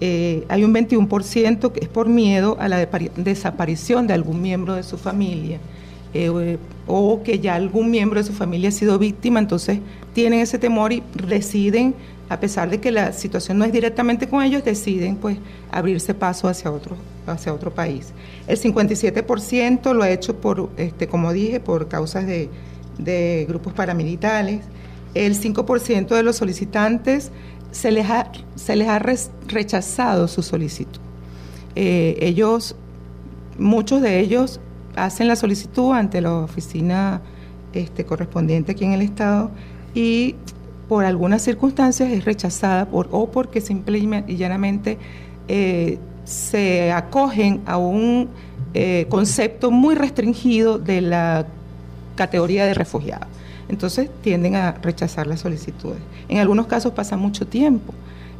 Eh, 0.00 0.44
hay 0.48 0.64
un 0.64 0.74
21% 0.74 1.72
que 1.72 1.80
es 1.80 1.88
por 1.88 2.08
miedo 2.08 2.56
a 2.58 2.68
la 2.68 2.84
desaparición 3.16 4.06
de 4.06 4.14
algún 4.14 4.42
miembro 4.42 4.74
de 4.74 4.82
su 4.82 4.98
familia 4.98 5.60
eh, 6.14 6.58
o 6.86 7.22
que 7.24 7.40
ya 7.40 7.56
algún 7.56 7.90
miembro 7.90 8.20
de 8.20 8.26
su 8.26 8.32
familia 8.32 8.68
ha 8.68 8.72
sido 8.72 8.98
víctima, 9.00 9.40
entonces 9.40 9.80
tienen 10.12 10.38
ese 10.38 10.58
temor 10.58 10.92
y 10.92 11.02
deciden, 11.26 11.94
a 12.28 12.38
pesar 12.38 12.70
de 12.70 12.80
que 12.80 12.92
la 12.92 13.12
situación 13.12 13.58
no 13.58 13.64
es 13.64 13.72
directamente 13.72 14.28
con 14.28 14.42
ellos, 14.42 14.64
deciden 14.64 15.16
pues 15.16 15.38
abrirse 15.72 16.14
paso 16.14 16.46
hacia 16.46 16.70
otro, 16.70 16.96
hacia 17.26 17.52
otro 17.52 17.74
país. 17.74 18.12
El 18.46 18.60
57% 18.60 19.92
lo 19.92 20.04
ha 20.04 20.10
hecho 20.10 20.36
por, 20.36 20.70
este, 20.76 21.08
como 21.08 21.32
dije, 21.32 21.58
por 21.58 21.88
causas 21.88 22.26
de, 22.26 22.48
de 22.98 23.44
grupos 23.48 23.72
paramilitares. 23.72 24.60
El 25.14 25.40
5% 25.40 26.08
de 26.08 26.22
los 26.22 26.36
solicitantes 26.36 27.32
se 27.74 27.90
les 27.90 28.08
ha, 28.08 28.30
se 28.54 28.76
les 28.76 28.88
ha 28.88 29.00
rechazado 29.00 30.28
su 30.28 30.42
solicitud. 30.42 31.00
Eh, 31.74 32.16
ellos, 32.20 32.76
muchos 33.58 34.00
de 34.00 34.20
ellos 34.20 34.60
hacen 34.94 35.26
la 35.26 35.34
solicitud 35.34 35.92
ante 35.92 36.20
la 36.20 36.32
oficina 36.34 37.20
este, 37.72 38.04
correspondiente 38.04 38.72
aquí 38.72 38.84
en 38.84 38.92
el 38.92 39.02
Estado 39.02 39.50
y 39.92 40.36
por 40.88 41.04
algunas 41.04 41.42
circunstancias 41.42 42.10
es 42.10 42.24
rechazada 42.24 42.86
por, 42.86 43.08
o 43.10 43.28
porque 43.32 43.60
simple 43.60 43.98
y 44.28 44.36
llanamente 44.36 44.96
eh, 45.48 45.98
se 46.22 46.92
acogen 46.92 47.60
a 47.66 47.76
un 47.76 48.28
eh, 48.72 49.06
concepto 49.08 49.72
muy 49.72 49.96
restringido 49.96 50.78
de 50.78 51.00
la 51.00 51.46
categoría 52.14 52.66
de 52.66 52.74
refugiado. 52.74 53.33
Entonces 53.68 54.10
tienden 54.22 54.56
a 54.56 54.72
rechazar 54.72 55.26
las 55.26 55.40
solicitudes. 55.40 55.98
En 56.28 56.38
algunos 56.38 56.66
casos 56.66 56.92
pasa 56.92 57.16
mucho 57.16 57.46
tiempo 57.46 57.94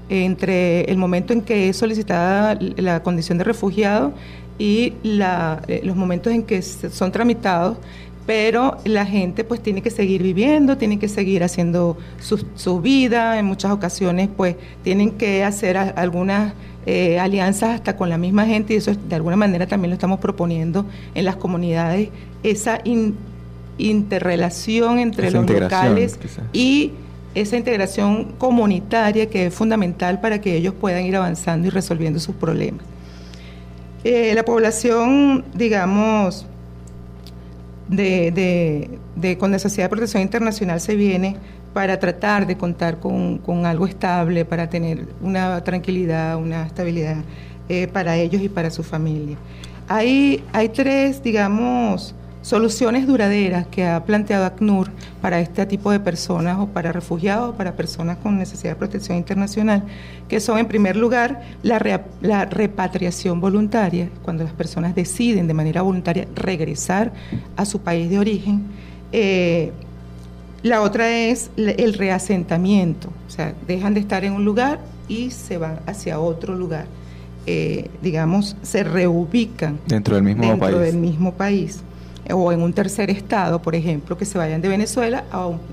entre 0.08 0.82
el 0.82 0.98
momento 0.98 1.32
en 1.32 1.42
que 1.42 1.70
es 1.70 1.76
solicitada 1.76 2.58
la 2.76 3.02
condición 3.02 3.38
de 3.38 3.44
refugiado 3.44 4.12
y 4.58 4.94
eh, 5.04 5.80
los 5.84 5.96
momentos 5.96 6.32
en 6.32 6.42
que 6.42 6.62
son 6.62 7.10
tramitados, 7.10 7.78
pero 8.26 8.78
la 8.84 9.04
gente 9.04 9.44
pues 9.44 9.62
tiene 9.62 9.82
que 9.82 9.90
seguir 9.90 10.22
viviendo, 10.22 10.76
tiene 10.76 10.98
que 10.98 11.08
seguir 11.08 11.42
haciendo 11.42 11.96
su, 12.20 12.80
vida, 12.80 13.38
en 13.38 13.46
muchas 13.46 13.72
ocasiones 13.72 14.28
pues 14.34 14.56
tienen 14.82 15.12
que 15.12 15.44
hacer 15.44 15.76
algunas 15.76 16.54
eh, 16.86 17.18
alianzas 17.18 17.76
hasta 17.76 17.96
con 17.96 18.08
la 18.08 18.18
misma 18.18 18.46
gente 18.46 18.74
y 18.74 18.76
eso 18.76 18.92
de 18.94 19.14
alguna 19.14 19.36
manera 19.36 19.66
también 19.66 19.90
lo 19.90 19.94
estamos 19.94 20.20
proponiendo 20.20 20.86
en 21.14 21.24
las 21.24 21.36
comunidades, 21.36 22.10
esa 22.42 22.80
interrelación 23.78 24.98
entre 24.98 25.30
los 25.30 25.48
locales 25.48 26.18
y 26.52 26.92
esa 27.34 27.56
integración 27.56 28.34
comunitaria 28.38 29.28
que 29.28 29.46
es 29.46 29.54
fundamental 29.54 30.20
para 30.20 30.40
que 30.40 30.56
ellos 30.56 30.74
puedan 30.80 31.04
ir 31.04 31.16
avanzando 31.16 31.66
y 31.66 31.70
resolviendo 31.70 32.20
sus 32.20 32.34
problemas. 32.36 32.84
Eh, 34.04 34.32
la 34.34 34.44
población, 34.44 35.44
digamos, 35.54 36.46
de, 37.88 38.98
con 39.38 39.50
necesidad 39.50 39.86
de 39.86 39.88
protección 39.88 40.22
internacional 40.22 40.80
se 40.80 40.94
viene 40.94 41.36
para 41.72 41.98
tratar 41.98 42.46
de 42.46 42.56
contar 42.56 43.00
con, 43.00 43.40
algo 43.66 43.86
estable, 43.86 44.44
para 44.44 44.68
tener 44.68 45.08
una 45.20 45.62
tranquilidad, 45.64 46.36
una 46.36 46.66
estabilidad 46.66 47.16
eh, 47.68 47.88
para 47.88 48.16
ellos 48.16 48.42
y 48.42 48.48
para 48.48 48.70
su 48.70 48.82
familia. 48.82 49.36
Hay, 49.88 50.44
hay 50.52 50.68
tres, 50.68 51.22
digamos, 51.22 52.14
soluciones 52.44 53.06
duraderas 53.06 53.66
que 53.66 53.86
ha 53.86 54.04
planteado 54.04 54.44
ACNUR 54.44 54.90
para 55.22 55.40
este 55.40 55.64
tipo 55.64 55.90
de 55.90 55.98
personas 55.98 56.58
o 56.60 56.66
para 56.66 56.92
refugiados 56.92 57.50
o 57.50 57.56
para 57.56 57.74
personas 57.74 58.18
con 58.18 58.36
necesidad 58.36 58.72
de 58.72 58.76
protección 58.76 59.16
internacional, 59.16 59.82
que 60.28 60.40
son 60.40 60.58
en 60.58 60.66
primer 60.66 60.94
lugar 60.94 61.42
la, 61.62 61.78
repatriación 61.78 63.40
voluntaria, 63.40 64.10
cuando 64.22 64.44
las 64.44 64.52
personas 64.52 64.94
deciden 64.94 65.46
de 65.46 65.54
manera 65.54 65.80
voluntaria 65.80 66.28
regresar 66.34 67.12
a 67.56 67.64
su 67.64 67.80
país 67.80 68.10
de 68.10 68.18
origen. 68.18 68.64
Eh, 69.10 69.72
la 70.62 70.82
otra 70.82 71.10
es 71.10 71.50
el 71.56 71.94
reasentamiento, 71.94 73.08
o 73.26 73.30
sea, 73.30 73.54
dejan 73.66 73.94
de 73.94 74.00
estar 74.00 74.22
en 74.22 74.34
un 74.34 74.44
lugar 74.44 74.80
y 75.08 75.30
se 75.30 75.56
van 75.56 75.80
hacia 75.86 76.20
otro 76.20 76.54
lugar. 76.54 76.84
Eh, 77.46 77.90
digamos, 78.02 78.56
se 78.62 78.84
reubican 78.84 79.78
dentro 79.86 80.14
del 80.14 80.24
mismo 80.24 80.46
dentro 80.46 80.78
Del 80.78 80.96
mismo 80.96 81.32
país 81.32 81.82
o 82.32 82.52
en 82.52 82.62
un 82.62 82.72
tercer 82.72 83.10
estado, 83.10 83.60
por 83.60 83.74
ejemplo, 83.74 84.16
que 84.16 84.24
se 84.24 84.38
vayan 84.38 84.60
de 84.62 84.68
Venezuela, 84.68 85.24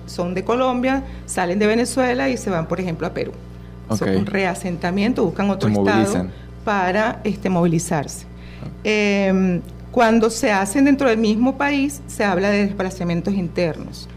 son 0.06 0.34
de 0.34 0.44
Colombia, 0.44 1.04
salen 1.26 1.60
de 1.60 1.68
Venezuela 1.68 2.30
y 2.30 2.38
se 2.38 2.50
van, 2.50 2.68
por 2.68 2.80
ejemplo, 2.80 3.08
a 3.08 3.14
Perú. 3.14 3.32
Son 3.96 4.10
un 4.10 4.26
reasentamiento, 4.26 5.24
buscan 5.26 5.50
otro 5.50 5.70
estado 5.70 6.28
para 6.64 7.22
este, 7.24 7.50
movilizarse. 7.50 8.26
Em, 8.84 9.62
cuando 9.92 10.30
se 10.30 10.52
hacen 10.52 10.86
dentro 10.86 11.10
del 11.10 11.18
mismo 11.18 11.58
país, 11.58 12.02
se 12.08 12.24
habla 12.24 12.50
de 12.50 12.66
desplazamientos 12.66 13.34
internos. 13.34 14.08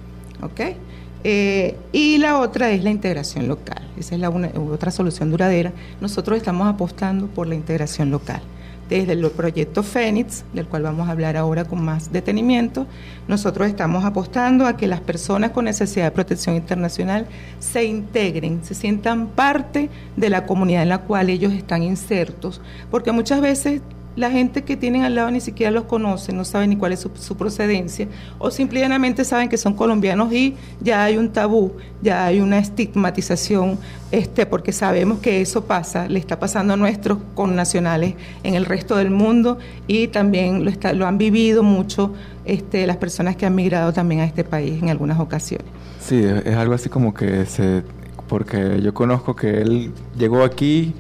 Eh, 1.27 1.77
y 1.91 2.19
la 2.19 2.39
otra 2.39 2.71
es 2.71 2.85
la 2.85 2.91
integración 2.91 3.49
local. 3.49 3.83
Esa 3.99 4.15
es 4.15 4.21
la 4.21 4.31
otra 4.31 4.91
solución 4.91 5.31
duradera. 5.31 5.73
Nosotros 6.01 6.37
estamos 6.37 6.69
apostando 6.69 7.27
por 7.29 7.47
la 7.47 7.55
integración 7.55 8.11
local 8.11 8.43
desde 8.89 9.13
el 9.13 9.31
proyecto 9.31 9.83
Fénix, 9.83 10.45
del 10.53 10.67
cual 10.67 10.83
vamos 10.83 11.09
a 11.09 11.13
hablar 11.13 11.37
ahora 11.37 11.65
con 11.65 11.83
más 11.85 12.13
detenimiento, 12.13 12.87
nosotros 13.29 13.69
estamos 13.69 14.05
apostando 14.05 14.67
a 14.67 14.77
que 14.77 14.87
las 14.87 15.01
personas 15.01 15.51
con 15.51 15.65
necesidad 15.65 16.07
de 16.07 16.11
protección 16.11 16.57
internacional 16.57 17.27
se 17.59 17.85
integren, 17.85 18.65
se 18.65 18.75
sientan 18.75 19.29
parte 19.29 19.89
de 20.17 20.31
la 20.31 20.47
comunidad 20.47 20.83
en 20.83 20.91
la 20.91 20.99
cual 20.99 21.31
ellos 21.31 21.53
están 21.53 21.83
insertos, 21.83 22.61
porque 22.91 23.13
muchas 23.13 23.41
veces 23.41 23.81
la 24.17 24.31
gente 24.31 24.63
que 24.63 24.77
tienen 24.77 25.03
al 25.03 25.15
lado 25.15 25.31
ni 25.31 25.41
siquiera 25.41 25.71
los 25.71 25.85
conoce, 25.85 26.33
no 26.33 26.45
saben 26.45 26.71
ni 26.71 26.77
cuál 26.77 26.93
es 26.93 27.01
su, 27.01 27.37
procedencia, 27.37 28.07
o 28.39 28.51
simplemente 28.51 29.25
saben 29.25 29.49
que 29.49 29.57
son 29.57 29.75
colombianos 29.75 30.33
y 30.33 30.55
ya 30.81 31.05
hay 31.05 31.17
un 31.17 31.31
tabú, 31.31 31.73
ya 32.03 32.27
hay 32.27 32.41
una 32.41 32.59
estigmatización, 32.59 33.79
este, 34.11 34.47
porque 34.47 34.73
sabemos 34.73 35.19
que 35.19 35.41
eso 35.41 35.65
pasa, 35.65 36.09
le 36.09 36.19
está 36.19 36.39
pasando 36.39 36.75
a 36.75 36.77
nuestros 36.77 37.19
connacionales 37.35 38.15
en 38.43 38.55
el 38.55 38.67
resto 38.67 38.97
del 38.97 39.11
mundo 39.11 39.59
y 39.87 40.09
también 40.09 40.65
lo, 40.65 40.71
está, 40.71 40.93
lo 40.93 41.07
han 41.07 41.19
vivido 41.19 41.63
mucho 41.63 42.13
este, 42.45 42.87
las 42.87 42.99
personas 42.99 43.37
que 43.37 43.47
han 43.47 43.55
migrado 43.55 43.93
también 43.93 44.21
a 44.21 44.25
este 44.25 44.45
país 44.45 44.83
en 44.83 44.91
algunas 44.91 45.19
ocasiones. 45.19 45.67
Sí, 46.01 46.23
es 46.23 46.55
algo 46.55 46.75
así 46.75 46.89
como 46.89 47.15
que 47.15 47.47
se, 47.47 47.83
porque 48.29 48.81
yo 48.83 48.95
conozco 48.95 49.35
que 49.35 49.61
él 49.61 49.93
llegó 50.17 50.45
aquí 50.45 50.95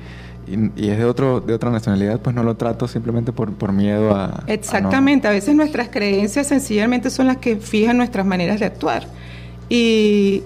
y, 0.46 0.88
es 0.88 0.98
de 0.98 1.04
otro 1.04 1.40
de 1.40 1.54
otra 1.54 1.70
nacionalidad, 1.70 2.20
pues 2.20 2.34
no 2.34 2.42
lo 2.42 2.56
trato 2.56 2.86
simplemente 2.88 3.32
por, 3.32 3.52
por 3.54 3.72
miedo 3.72 4.14
a... 4.14 4.44
Exactamente, 4.46 5.28
a, 5.28 5.30
veces 5.30 5.54
nuestras 5.54 5.88
creencias 5.88 6.46
sencillamente 6.46 7.10
son 7.10 7.26
las 7.26 7.38
que 7.38 7.56
fijan 7.56 7.96
nuestras 7.96 8.26
maneras 8.26 8.60
de 8.60 8.66
actuar. 8.66 9.06
Y 9.68 10.42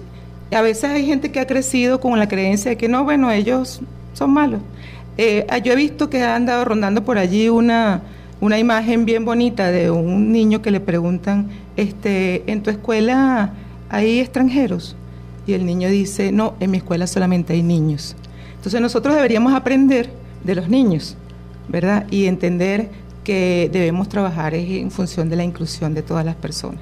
a 0.51 0.61
veces 0.61 0.85
hay 0.85 1.05
gente 1.05 1.31
que 1.31 1.39
ha 1.39 1.47
crecido 1.47 1.99
con 1.99 2.17
la 2.17 2.27
creencia 2.27 2.71
de 2.71 2.77
que 2.77 2.87
no, 2.87 3.03
bueno, 3.03 3.31
ellos 3.31 3.81
son 4.13 4.31
malos. 4.31 4.61
Eh, 5.17 5.45
yo 5.63 5.73
he 5.73 5.75
visto 5.75 6.09
que 6.09 6.23
ha 6.23 6.35
andado 6.35 6.63
rondando 6.65 7.03
por 7.03 7.17
allí 7.17 7.49
una, 7.49 8.01
una 8.41 8.57
imagen 8.57 9.05
bien 9.05 9.25
bonita 9.25 9.69
de 9.69 9.91
un 9.91 10.31
niño 10.31 10.61
que 10.61 10.71
le 10.71 10.79
preguntan, 10.79 11.49
este, 11.75 12.49
¿en 12.51 12.63
tu 12.63 12.69
escuela 12.69 13.53
hay 13.89 14.19
extranjeros? 14.19 14.95
Y 15.45 15.53
el 15.53 15.65
niño 15.65 15.89
dice, 15.89 16.31
no, 16.31 16.55
en 16.59 16.71
mi 16.71 16.77
escuela 16.77 17.05
solamente 17.05 17.53
hay 17.53 17.63
niños. 17.63 18.15
Entonces 18.59 18.81
nosotros 18.81 19.15
deberíamos 19.15 19.53
aprender 19.53 20.09
de 20.43 20.53
los 20.53 20.67
niños, 20.67 21.15
¿verdad? 21.69 22.05
Y 22.11 22.25
entender 22.25 22.89
que 23.23 23.69
debemos 23.71 24.09
trabajar 24.09 24.53
en 24.53 24.91
función 24.91 25.29
de 25.29 25.37
la 25.37 25.45
inclusión 25.45 25.93
de 25.93 26.01
todas 26.01 26.25
las 26.25 26.35
personas. 26.35 26.81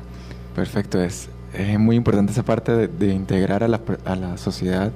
Perfecto, 0.56 1.00
es, 1.00 1.30
es 1.54 1.78
muy 1.78 1.96
importante 1.96 2.32
esa 2.32 2.42
parte 2.42 2.88
de, 2.88 3.14
integrar 3.14 3.64
a 3.64 3.68
la, 3.68 3.80
a 4.06 4.16
la, 4.16 4.38
sociedad, 4.38 4.92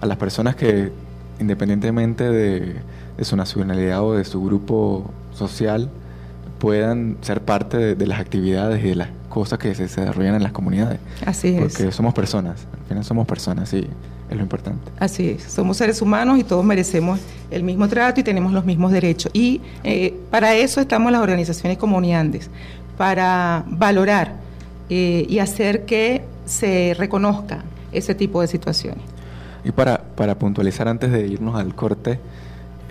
a 0.00 0.06
las 0.06 0.16
personas 0.16 0.56
que 0.56 0.92
independientemente 1.40 2.30
de, 2.30 2.76
su 3.20 3.36
nacionalidad 3.36 4.02
o 4.02 4.14
de 4.14 4.24
su 4.24 4.42
grupo 4.42 5.10
social, 5.34 5.90
puedan 6.58 7.18
ser 7.20 7.42
parte 7.42 7.76
de, 7.76 7.94
de, 7.96 8.06
las 8.06 8.18
actividades 8.18 8.82
y 8.82 8.88
de 8.88 8.94
las 8.94 9.10
cosas 9.28 9.58
que 9.58 9.74
se 9.74 9.82
desarrollan 9.82 10.36
en 10.36 10.42
las 10.42 10.52
comunidades. 10.52 11.00
Así 11.26 11.48
es. 11.48 11.60
Porque 11.60 11.92
somos 11.92 12.14
personas, 12.14 12.66
al 12.72 12.88
final 12.88 13.04
somos 13.04 13.26
personas, 13.26 13.68
sí 13.68 13.86
es 14.30 14.36
lo 14.36 14.42
importante. 14.42 14.90
Así 14.98 15.30
es, 15.30 15.42
somos 15.44 15.76
seres 15.76 16.00
humanos 16.00 16.38
y 16.38 16.44
todos 16.44 16.64
merecemos 16.64 17.20
el 17.50 17.62
mismo 17.62 17.88
trato 17.88 18.20
y 18.20 18.24
tenemos 18.24 18.52
los 18.52 18.64
mismos 18.64 18.92
derechos. 18.92 19.30
Y 19.34 19.60
eh, 19.82 20.14
para 20.30 20.54
eso 20.54 20.80
estamos 20.80 21.12
las 21.12 21.20
organizaciones 21.20 21.78
como 21.78 21.96
Uniandes, 21.96 22.50
para 22.96 23.64
valorar 23.66 24.36
eh, 24.88 25.26
y 25.28 25.38
hacer 25.38 25.84
que 25.84 26.24
se 26.46 26.94
reconozca 26.98 27.64
ese 27.92 28.14
tipo 28.14 28.40
de 28.40 28.48
situaciones. 28.48 29.02
Y 29.64 29.72
para, 29.72 29.98
para 29.98 30.38
puntualizar 30.38 30.88
antes 30.88 31.10
de 31.10 31.26
irnos 31.26 31.56
al 31.56 31.74
corte, 31.74 32.18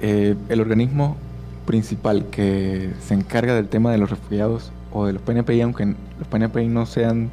eh, 0.01 0.35
el 0.49 0.59
organismo 0.59 1.17
principal 1.65 2.25
que 2.29 2.91
se 3.05 3.13
encarga 3.13 3.55
del 3.55 3.69
tema 3.69 3.91
de 3.91 3.97
los 3.97 4.09
refugiados 4.09 4.71
o 4.91 5.05
de 5.05 5.13
los 5.13 5.21
PNPI, 5.21 5.61
aunque 5.61 5.85
los 5.85 6.27
PNPI 6.29 6.67
no 6.67 6.85
sean 6.85 7.29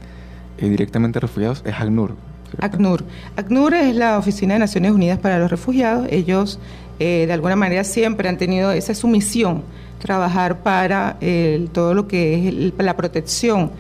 directamente 0.59 1.21
refugiados, 1.21 1.63
es 1.65 1.75
ACNUR, 1.75 2.17
ACNUR. 2.59 3.05
ACNUR 3.37 3.75
es 3.75 3.95
la 3.95 4.19
Oficina 4.19 4.55
de 4.55 4.61
Naciones 4.61 4.93
Unidas 4.93 5.19
para 5.19 5.39
los 5.39 5.51
Refugiados. 5.51 6.07
Ellos, 6.11 6.59
eh, 6.99 7.25
de 7.27 7.33
alguna 7.33 7.57
manera, 7.57 7.85
siempre 7.85 8.29
han 8.29 8.39
tenido 8.39 8.73
esa 8.73 8.95
su 8.95 9.09
misión, 9.09 9.63
trabajar 9.99 10.63
para 10.63 11.19
todo 11.73 11.93
lo 11.93 12.09
que 12.09 12.49
es 12.49 12.85
la 12.85 12.97
protección 12.97 13.71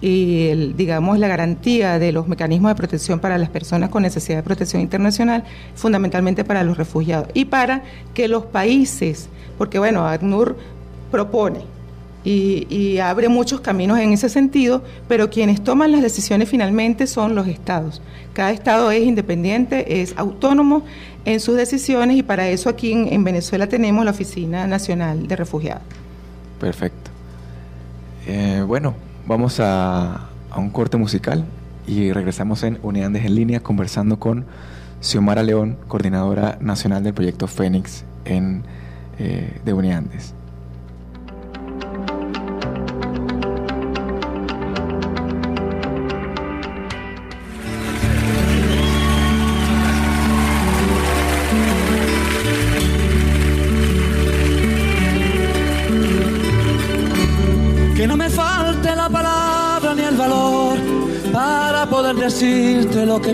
y, 0.00 0.48
el, 0.48 0.76
digamos, 0.76 1.18
la 1.18 1.28
garantía 1.28 1.98
de 1.98 2.12
los 2.12 2.26
mecanismos 2.26 2.70
de 2.70 2.74
protección 2.74 3.20
para 3.20 3.38
las 3.38 3.50
personas 3.50 3.90
con 3.90 4.02
necesidad 4.02 4.38
de 4.38 4.42
protección 4.42 4.82
internacional, 4.82 5.44
fundamentalmente 5.74 6.44
para 6.44 6.64
los 6.64 6.76
refugiados 6.76 7.28
y 7.34 7.44
para 7.46 7.82
que 8.14 8.28
los 8.28 8.46
países, 8.46 9.28
porque 9.58 9.78
bueno, 9.78 10.06
ACNUR 10.06 10.56
propone, 11.10 11.60
y, 12.22 12.98
abre 12.98 13.28
muchos 13.28 13.60
caminos 13.60 13.98
en 13.98 14.12
ese 14.12 14.28
sentido, 14.28 14.84
pero 15.08 15.30
quienes 15.30 15.62
toman 15.64 15.90
las 15.92 16.02
decisiones 16.02 16.48
finalmente 16.48 17.06
son 17.06 17.34
los 17.34 17.46
estados. 17.46 18.02
Cada 18.34 18.50
estado 18.50 18.90
es 18.90 19.02
independiente, 19.04 20.02
es 20.02 20.14
autónomo 20.16 20.84
en 21.24 21.40
sus 21.40 21.56
decisiones 21.56 22.16
y 22.16 22.22
para 22.22 22.48
eso 22.48 22.68
aquí 22.68 22.92
en, 22.92 23.24
Venezuela 23.24 23.68
tenemos 23.68 24.04
la 24.04 24.10
Oficina 24.10 24.66
Nacional 24.66 25.28
de 25.28 25.36
Refugiados. 25.36 25.82
Perfecto. 26.58 27.10
Eh, 28.26 28.62
bueno, 28.66 28.94
vamos 29.26 29.58
a, 29.60 30.28
un 30.56 30.70
corte 30.70 30.96
musical 30.96 31.44
y 31.86 32.12
regresamos 32.12 32.62
en 32.64 32.78
Unidades 32.82 33.24
en 33.24 33.34
línea 33.34 33.60
conversando 33.60 34.18
con 34.18 34.44
Xiomara 35.00 35.42
León, 35.42 35.78
coordinadora 35.88 36.58
nacional 36.60 37.02
del 37.02 37.14
proyecto 37.14 37.46
Fénix 37.46 38.04
en, 38.26 38.62
eh, 39.18 39.58
de 39.64 39.72
Uniandes. 39.72 40.34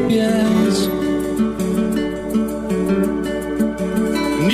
Ni 0.08 0.20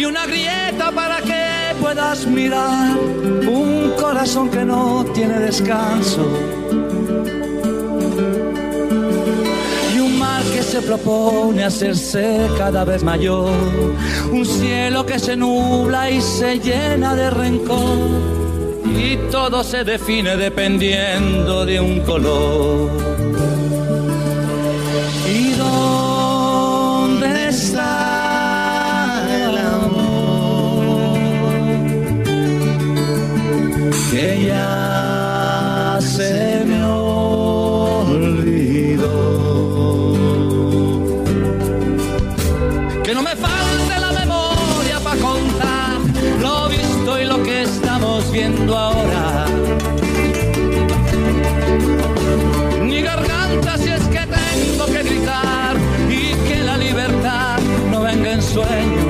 una 0.07 0.25
grieta 0.27 0.91
para 0.95 1.21
que 1.21 1.75
puedas 1.79 2.27
mirar 2.27 2.97
un 2.97 3.93
corazón 4.01 4.49
que 4.49 4.65
no 4.65 5.05
tiene 5.13 5.39
descanso. 5.41 6.27
Y 9.95 10.01
un 10.01 10.19
mar 10.19 10.43
que 10.55 10.63
se 10.63 10.81
propone 10.81 11.65
hacerse 11.65 12.49
cada 12.57 12.85
vez 12.85 13.03
mayor. 13.03 13.51
Un 14.33 14.47
cielo 14.47 15.05
que 15.05 15.19
se 15.19 15.37
nubla 15.37 16.11
y 16.11 16.23
se 16.23 16.61
llena 16.61 17.15
de 17.15 17.29
rencor. 17.29 17.99
Y 18.87 19.19
todo 19.31 19.63
se 19.63 19.85
define 19.85 20.35
dependiendo 20.37 21.67
de 21.67 21.79
un 21.79 22.01
color. 22.01 23.42
que 34.23 34.45
ya 34.47 35.99
se 36.01 36.63
me 36.65 36.81
olvidó. 36.85 38.15
Que 43.03 43.15
no 43.15 43.23
me 43.23 43.35
falte 43.35 43.95
la 43.99 44.13
memoria 44.13 45.01
para 45.03 45.21
contar 45.21 45.97
lo 46.41 46.69
visto 46.69 47.21
y 47.21 47.25
lo 47.25 47.43
que 47.43 47.63
estamos 47.63 48.31
viendo 48.31 48.79
ahora. 48.79 49.47
Ni 52.85 53.03
garganta 53.03 53.77
si 53.77 53.89
es 53.89 54.05
que 54.15 54.23
tengo 54.41 54.87
que 54.87 55.03
gritar 55.03 55.77
y 56.09 56.35
que 56.49 56.63
la 56.63 56.77
libertad 56.77 57.59
no 57.91 58.03
venga 58.03 58.31
en 58.35 58.43
sueño 58.43 59.02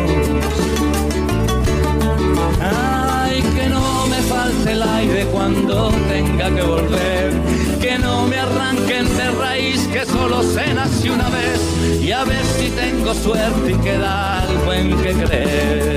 suerte 13.15 13.73
y 13.73 13.75
queda 13.75 14.41
algo 14.41 14.73
en 14.73 14.97
que 15.03 15.13
creer. 15.13 15.92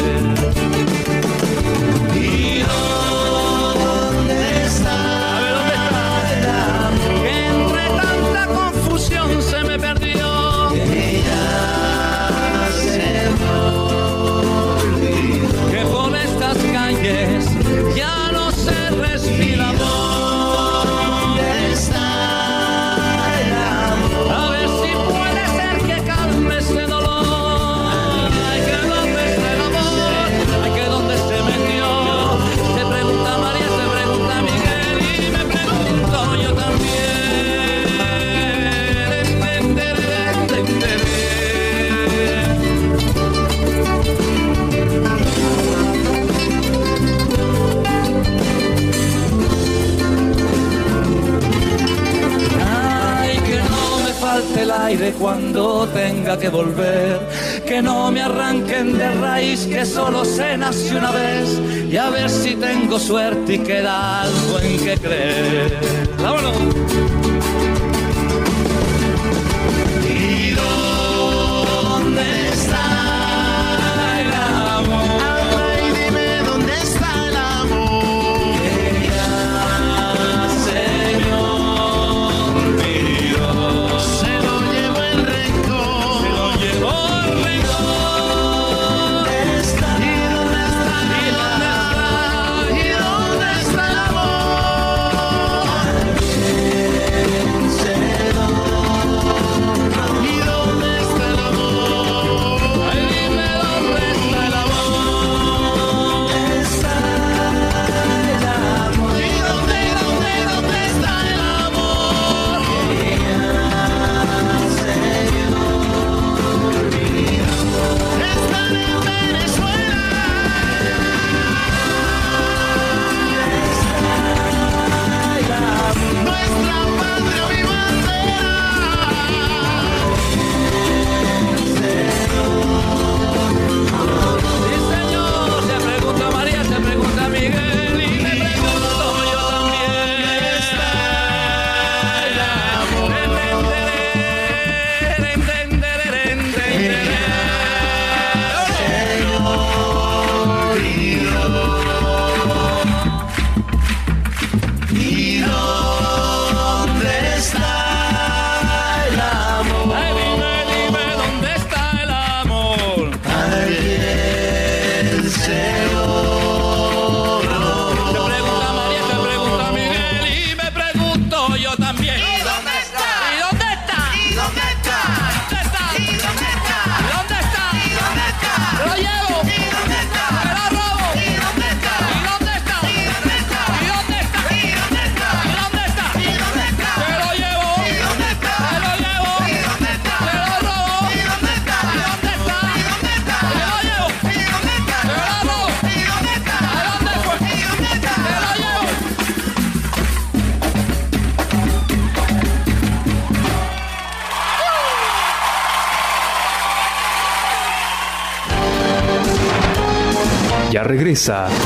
Cuando 55.18 55.88
tenga 55.88 56.38
que 56.38 56.50
volver. 56.50 57.20
Que 57.66 57.82
no 57.82 58.12
me 58.12 58.22
arranquen 58.22 58.98
de 58.98 59.12
raíz, 59.16 59.66
que 59.66 59.86
solo 59.86 60.24
se 60.24 60.58
nace 60.58 60.96
una 60.96 61.12
vez. 61.12 61.60
Y 61.90 61.98
a 61.98 62.10
ver 62.10 62.30
si 62.30 62.56
tengo 62.56 63.00
suerte 63.00 63.56
y 63.56 63.60
queda 63.60 64.22
algo 64.22 64.60
en 64.60 64.78
que 64.84 64.98
creer. 64.98 65.80
¡Vámonos! 66.22 67.15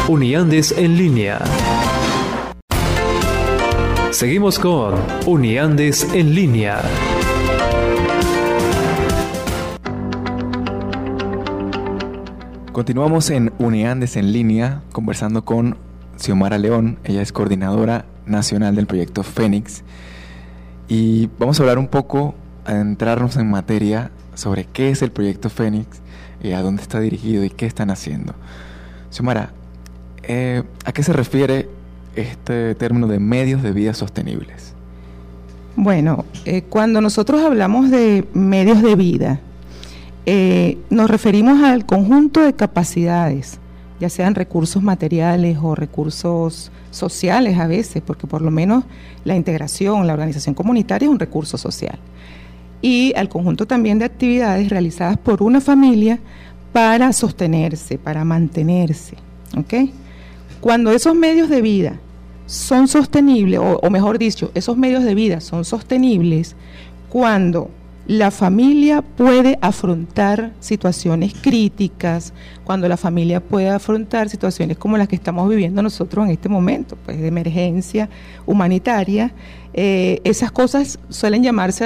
Uniandes 0.08 0.72
en 0.78 0.96
línea. 0.96 1.40
Seguimos 4.12 4.60
con 4.60 4.94
Uniandes 5.26 6.08
en 6.14 6.36
línea. 6.36 6.80
Continuamos 12.72 13.32
en 13.32 13.52
Uniandes 13.58 14.18
en 14.18 14.32
línea 14.34 14.84
conversando 14.92 15.44
con 15.44 15.78
Xiomara 16.18 16.60
León. 16.60 17.00
Ella 17.04 17.24
es 17.24 17.32
coordinadora 17.32 18.06
nacional 18.28 18.76
del 18.76 18.86
proyecto 18.86 19.24
Fénix. 19.24 19.84
Y 20.88 21.28
vamos 21.40 21.60
a 21.60 21.64
hablar 21.64 21.80
un 21.80 21.88
poco, 21.88 22.36
a 22.66 22.76
entrarnos 22.76 23.36
en 23.38 23.50
materia 23.50 24.12
sobre 24.36 24.66
qué 24.66 24.92
es 24.92 25.02
el 25.02 25.12
proyecto 25.12 25.50
Fénix, 25.50 26.02
y 26.44 26.52
a 26.52 26.62
dónde 26.62 26.84
está 26.84 27.00
dirigido 27.00 27.44
y 27.44 27.50
qué 27.50 27.66
están 27.66 27.90
haciendo. 27.90 28.36
Xiomara, 29.10 29.52
eh, 30.24 30.64
¿a 30.86 30.92
qué 30.92 31.04
se 31.04 31.14
refiere 31.14 31.70
este 32.16 32.76
término 32.76 33.08
de 33.08 33.20
medios 33.20 33.64
de 33.64 33.72
vida 33.72 33.94
sostenibles? 33.94 34.74
Bueno, 35.76 36.26
eh, 36.46 36.64
cuando 36.64 37.02
nosotros 37.02 37.42
hablamos 37.42 37.90
de 37.90 38.26
medios 38.34 38.82
de 38.82 38.96
vida, 38.96 39.40
eh, 40.26 40.78
nos 40.90 41.10
referimos 41.10 41.64
al 41.64 41.86
conjunto 41.86 42.42
de 42.42 42.54
capacidades, 42.54 43.60
ya 44.00 44.10
sean 44.10 44.36
recursos 44.36 44.84
materiales 44.84 45.58
o 45.62 45.76
recursos 45.76 46.72
sociales 46.92 47.58
a 47.58 47.68
veces, 47.68 48.04
porque 48.06 48.28
por 48.28 48.42
lo 48.42 48.52
menos 48.52 48.84
la 49.24 49.36
integración, 49.36 50.06
la 50.06 50.14
organización 50.14 50.54
comunitaria 50.54 51.08
es 51.08 51.12
un 51.12 51.20
recurso 51.20 51.58
social. 51.58 51.98
Y 52.82 53.14
al 53.16 53.28
conjunto 53.28 53.66
también 53.66 54.00
de 54.00 54.06
actividades 54.06 54.70
realizadas 54.70 55.18
por 55.18 55.44
una 55.44 55.60
familia 55.62 56.20
para 56.72 57.14
sostenerse, 57.14 57.98
para 57.98 58.24
mantenerse. 58.24 59.16
Cuando 60.62 60.92
esos 60.92 61.16
medios 61.16 61.50
de 61.50 61.62
vida 61.62 62.00
son 62.46 62.88
sostenibles, 62.88 63.60
o 63.62 63.90
mejor 63.90 64.18
dicho, 64.18 64.52
esos 64.54 64.78
medios 64.78 65.04
de 65.04 65.16
vida 65.16 65.42
son 65.42 65.66
sostenibles 65.66 66.56
cuando 67.10 67.70
la 68.10 68.32
familia 68.32 69.04
puede 69.04 69.60
afrontar 69.62 70.52
situaciones 70.60 71.32
críticas, 71.40 72.34
cuando 72.64 72.88
la 72.88 72.98
familia 72.98 73.40
puede 73.40 73.70
afrontar 73.70 74.30
situaciones 74.30 74.78
como 74.78 74.98
las 74.98 75.08
que 75.08 75.16
estamos 75.16 75.48
viviendo 75.48 75.84
nosotros 75.84 76.26
en 76.26 76.32
este 76.32 76.50
momento, 76.50 76.98
pues 77.06 77.20
de 77.20 77.28
emergencia 77.28 78.10
humanitaria. 78.48 79.32
Eh, 79.74 80.20
esas 80.24 80.52
cosas 80.52 81.00
suelen 81.10 81.44
llamarse, 81.44 81.86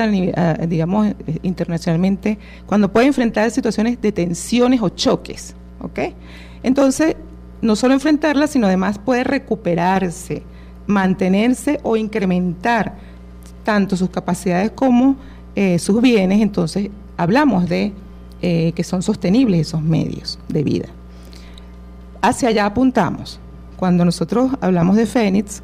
digamos, 0.68 1.14
internacionalmente, 1.42 2.38
cuando 2.66 2.92
puede 2.92 3.08
enfrentar 3.08 3.52
situaciones 3.52 4.02
de 4.02 4.12
tensiones 4.12 4.82
o 4.82 4.90
choques. 4.90 5.56
¿ok? 5.82 6.00
Entonces, 6.64 7.16
no 7.62 7.76
solo 7.76 7.94
enfrentarlas, 7.94 8.52
sino 8.52 8.68
además 8.68 9.00
puede 9.00 9.24
recuperarse, 9.24 10.44
mantenerse 10.88 11.80
o 11.84 11.98
incrementar 11.98 12.96
tanto 13.64 13.96
sus 13.96 14.10
capacidades 14.10 14.72
como 14.72 15.16
eh, 15.56 15.80
sus 15.80 16.02
bienes, 16.02 16.42
entonces 16.42 16.90
hablamos 17.16 17.70
de 17.70 17.94
eh, 18.42 18.74
que 18.76 18.84
son 18.84 19.02
sostenibles 19.02 19.68
esos 19.68 19.82
medios 19.82 20.40
de 20.50 20.64
vida. 20.64 20.88
Hacia 22.22 22.50
allá 22.50 22.66
apuntamos. 22.66 23.40
Cuando 23.78 24.06
nosotros 24.06 24.52
hablamos 24.62 24.96
de 24.96 25.06
Fénix, 25.06 25.62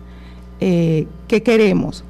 ¿qué 0.60 1.08
queremos? 1.44 2.04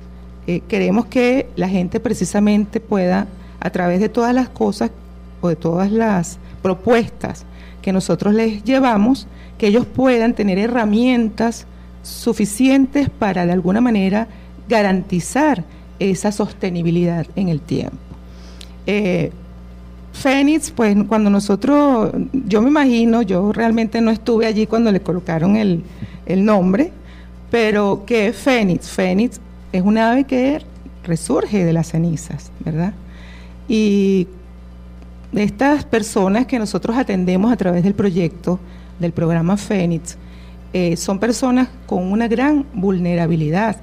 Queremos 0.68 1.06
que 1.06 1.50
la 1.56 1.70
gente 1.70 2.00
precisamente 2.00 2.80
pueda, 2.80 3.28
a 3.60 3.70
través 3.70 4.00
de 4.00 4.10
todas 4.10 4.34
las 4.34 4.50
cosas 4.50 4.92
o 5.42 5.50
de 5.50 5.56
todas 5.56 5.92
las 5.92 6.40
propuestas 6.62 7.46
que 7.82 7.94
nosotros 7.94 8.34
les 8.34 8.64
llevamos, 8.64 9.28
que 9.58 9.68
ellos 9.68 9.86
puedan 9.86 10.34
tener 10.34 10.58
herramientas 10.58 11.66
suficientes 12.04 13.10
para 13.10 13.46
de 13.46 13.52
alguna 13.52 13.82
manera 13.82 14.28
garantizar 14.68 15.64
esa 16.00 16.32
sostenibilidad 16.32 17.28
en 17.36 17.50
el 17.50 17.62
tiempo. 17.62 17.98
Eh, 18.86 19.32
Fénix, 20.14 20.72
pues 20.72 20.98
cuando 21.08 21.30
nosotros, 21.30 22.12
yo 22.34 22.62
me 22.62 22.70
imagino, 22.70 23.22
yo 23.22 23.54
realmente 23.54 24.02
no 24.02 24.12
estuve 24.12 24.48
allí 24.48 24.66
cuando 24.66 24.92
le 24.92 25.02
colocaron 25.02 25.56
el, 25.56 25.84
nombre, 26.28 26.92
pero 27.50 28.04
que 28.06 28.34
Fénix? 28.34 28.90
Fénix 28.90 29.40
es 29.72 29.82
una 29.82 30.12
ave 30.12 30.24
que 30.24 30.62
resurge 31.04 31.66
de 31.66 31.74
las 31.74 31.88
cenizas, 31.88 32.52
¿verdad? 32.60 32.94
Y 33.68 34.28
estas 35.34 35.86
personas 35.86 36.46
que 36.46 36.60
nosotros 36.60 36.98
atendemos 36.98 37.52
a 37.52 37.58
través 37.58 37.84
del 37.84 37.94
proyecto, 37.94 38.60
del 39.00 39.12
programa 39.12 39.58
Fénix, 39.58 40.18
eh, 40.74 40.98
son 40.98 41.20
personas 41.20 41.70
con 41.86 42.12
una 42.12 42.28
gran 42.28 42.66
vulnerabilidad 42.74 43.78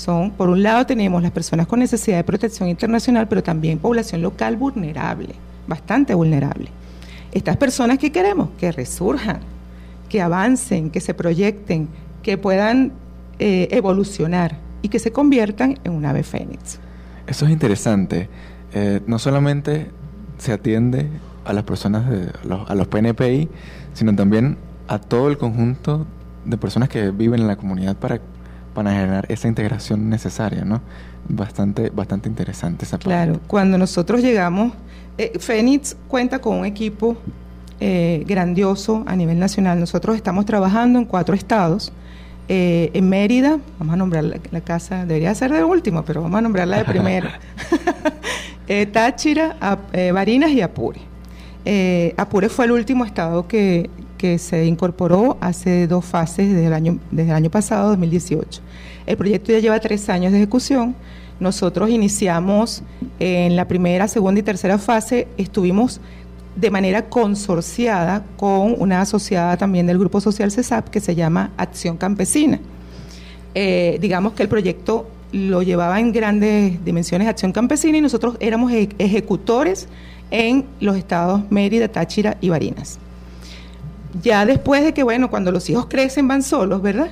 son, 0.00 0.30
por 0.30 0.48
un 0.48 0.62
lado 0.62 0.86
tenemos 0.86 1.22
las 1.22 1.30
personas 1.30 1.66
con 1.66 1.78
necesidad 1.78 2.16
de 2.16 2.24
protección 2.24 2.68
internacional, 2.70 3.28
pero 3.28 3.42
también 3.42 3.78
población 3.78 4.22
local 4.22 4.56
vulnerable, 4.56 5.34
bastante 5.66 6.14
vulnerable. 6.14 6.70
Estas 7.32 7.58
personas 7.58 7.98
que 7.98 8.10
queremos 8.10 8.48
que 8.58 8.72
resurjan, 8.72 9.40
que 10.08 10.22
avancen, 10.22 10.90
que 10.90 11.00
se 11.00 11.12
proyecten, 11.12 11.88
que 12.22 12.38
puedan 12.38 12.92
eh, 13.38 13.68
evolucionar 13.72 14.56
y 14.82 14.88
que 14.88 14.98
se 14.98 15.12
conviertan 15.12 15.78
en 15.84 15.92
un 15.92 16.04
ave 16.04 16.22
fénix. 16.22 16.78
Eso 17.26 17.46
es 17.46 17.52
interesante. 17.52 18.28
Eh, 18.72 19.00
no 19.06 19.18
solamente 19.18 19.90
se 20.38 20.52
atiende 20.52 21.08
a 21.44 21.52
las 21.52 21.64
personas, 21.64 22.08
de, 22.08 22.30
a 22.66 22.74
los 22.74 22.88
PNPI, 22.88 23.48
sino 23.92 24.14
también 24.14 24.58
a 24.88 24.98
todo 24.98 25.28
el 25.28 25.38
conjunto 25.38 26.06
de 26.44 26.56
personas 26.56 26.88
que 26.88 27.10
viven 27.10 27.40
en 27.40 27.46
la 27.46 27.56
comunidad 27.56 27.96
para 27.96 28.20
para 28.74 28.92
generar 28.92 29.26
esa 29.28 29.48
integración 29.48 30.08
necesaria, 30.08 30.64
¿no? 30.64 30.80
Bastante, 31.28 31.90
bastante 31.90 32.28
interesante 32.28 32.84
esa 32.84 32.96
parte. 32.96 33.08
Claro, 33.08 33.40
cuando 33.46 33.78
nosotros 33.78 34.22
llegamos, 34.22 34.72
eh, 35.18 35.32
Fénix 35.38 35.96
cuenta 36.08 36.40
con 36.40 36.58
un 36.58 36.64
equipo 36.64 37.16
eh, 37.78 38.24
grandioso 38.26 39.04
a 39.06 39.16
nivel 39.16 39.38
nacional. 39.38 39.78
Nosotros 39.78 40.16
estamos 40.16 40.46
trabajando 40.46 40.98
en 40.98 41.04
cuatro 41.04 41.34
estados. 41.34 41.92
Eh, 42.52 42.90
en 42.94 43.08
Mérida, 43.08 43.60
vamos 43.78 43.94
a 43.94 43.96
nombrar 43.96 44.24
la, 44.24 44.60
casa, 44.60 45.06
debería 45.06 45.32
ser 45.36 45.52
de 45.52 45.62
último, 45.62 46.04
pero 46.04 46.20
vamos 46.20 46.36
a 46.36 46.40
nombrarla 46.40 46.78
de 46.78 46.84
primero. 46.84 47.28
Táchira, 48.92 49.56
Barinas 50.12 50.50
y 50.50 50.60
Apure. 50.60 51.00
Apure 52.16 52.48
fue 52.48 52.64
el 52.64 52.72
último 52.72 53.04
estado 53.04 53.46
que, 53.46 53.88
que 54.18 54.38
se 54.38 54.66
incorporó 54.66 55.38
hace 55.40 55.86
dos 55.86 56.04
fases 56.04 56.48
desde 56.48 56.66
el 56.66 56.72
año, 56.72 56.98
desde 57.12 57.30
el 57.30 57.36
año 57.36 57.50
pasado, 57.50 57.90
2018. 57.90 58.60
El 59.06 59.16
proyecto 59.16 59.52
ya 59.52 59.60
lleva 59.60 59.78
tres 59.78 60.08
años 60.08 60.32
de 60.32 60.38
ejecución. 60.38 60.96
Nosotros 61.38 61.88
iniciamos 61.88 62.82
en 63.20 63.54
la 63.54 63.68
primera, 63.68 64.08
segunda 64.08 64.40
y 64.40 64.42
tercera 64.42 64.76
fase, 64.76 65.28
estuvimos 65.38 66.00
de 66.56 66.70
manera 66.70 67.08
consorciada 67.08 68.24
con 68.36 68.74
una 68.78 69.00
asociada 69.00 69.56
también 69.56 69.86
del 69.86 69.98
Grupo 69.98 70.20
Social 70.20 70.50
CESAP 70.50 70.88
que 70.88 71.00
se 71.00 71.14
llama 71.14 71.52
Acción 71.56 71.96
Campesina. 71.96 72.60
Eh, 73.54 73.98
digamos 74.00 74.32
que 74.32 74.42
el 74.42 74.48
proyecto 74.48 75.08
lo 75.32 75.62
llevaba 75.62 76.00
en 76.00 76.12
grandes 76.12 76.84
dimensiones 76.84 77.28
Acción 77.28 77.52
Campesina 77.52 77.98
y 77.98 78.00
nosotros 78.00 78.36
éramos 78.40 78.72
ejecutores 78.72 79.88
en 80.30 80.64
los 80.80 80.96
estados 80.96 81.42
Mérida, 81.50 81.88
Táchira 81.88 82.36
y 82.40 82.48
Barinas 82.48 82.98
ya 84.22 84.44
después 84.46 84.84
de 84.84 84.92
que, 84.92 85.02
bueno, 85.02 85.30
cuando 85.30 85.52
los 85.52 85.68
hijos 85.70 85.86
crecen 85.86 86.26
van 86.28 86.42
solos, 86.42 86.82
¿verdad? 86.82 87.10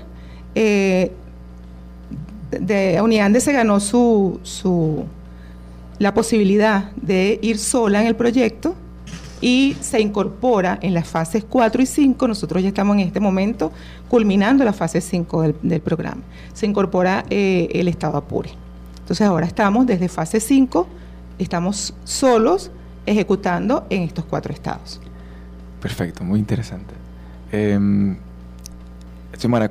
Eh, 0.55 1.13
de 2.51 3.01
Uniande 3.03 3.41
se 3.41 3.53
ganó 3.53 3.79
su, 3.79 4.41
su, 4.43 5.05
la 5.99 6.15
posibilidad 6.15 6.91
de 6.93 7.39
ir 7.43 7.59
sola 7.59 8.01
en 8.01 8.07
el 8.07 8.17
proyecto 8.17 8.75
y 9.41 9.77
se 9.81 10.01
incorpora 10.01 10.79
en 10.83 10.95
las 10.95 11.09
fases 11.09 11.45
4 11.49 11.83
y 11.83 11.87
5. 11.87 12.29
Nosotros 12.29 12.63
ya 12.63 12.69
estamos 12.69 12.97
en 12.97 13.01
este 13.01 13.21
momento 13.21 13.73
culminando 14.09 14.65
la 14.65 14.73
fase 14.73 15.01
5 15.01 15.55
del, 15.63 15.81
programa. 15.81 16.23
Se 16.55 16.67
incorpora 16.67 17.25
eh, 17.31 17.69
el 17.73 17.89
Estado 17.89 18.17
Apure. 18.17 18.51
Entonces 19.01 19.27
ahora 19.27 19.47
estamos 19.47 19.87
desde 19.87 20.09
fase 20.09 20.41
5, 20.41 20.87
estamos 21.39 21.95
solos 22.05 22.71
ejecutando 23.07 23.87
en 23.91 24.03
estos 24.03 24.25
cuatro 24.25 24.53
estados. 24.53 25.01
Perfecto, 25.81 26.25
muy 26.25 26.39
interesante. 26.39 26.95
Eh, 27.53 27.79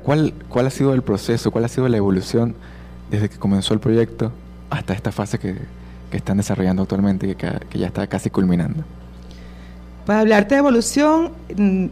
¿cuál, 0.02 0.34
¿cuál 0.48 0.66
ha 0.66 0.70
sido 0.70 0.94
el 0.94 1.02
proceso, 1.02 1.50
cuál 1.50 1.64
ha 1.64 1.68
sido 1.68 1.88
la 1.88 1.96
evolución 1.96 2.54
desde 3.10 3.28
que 3.28 3.36
comenzó 3.36 3.74
el 3.74 3.80
proyecto 3.80 4.32
hasta 4.70 4.92
esta 4.92 5.12
fase 5.12 5.38
que, 5.38 5.56
están 6.10 6.38
desarrollando 6.38 6.82
actualmente 6.82 7.34
que, 7.34 7.78
ya 7.78 7.86
está 7.86 8.06
casi 8.06 8.30
culminando? 8.30 8.82
Para 10.08 10.20
hablarte 10.20 10.54
de 10.54 10.60
evolución, 10.60 11.32
mm, 11.54 11.84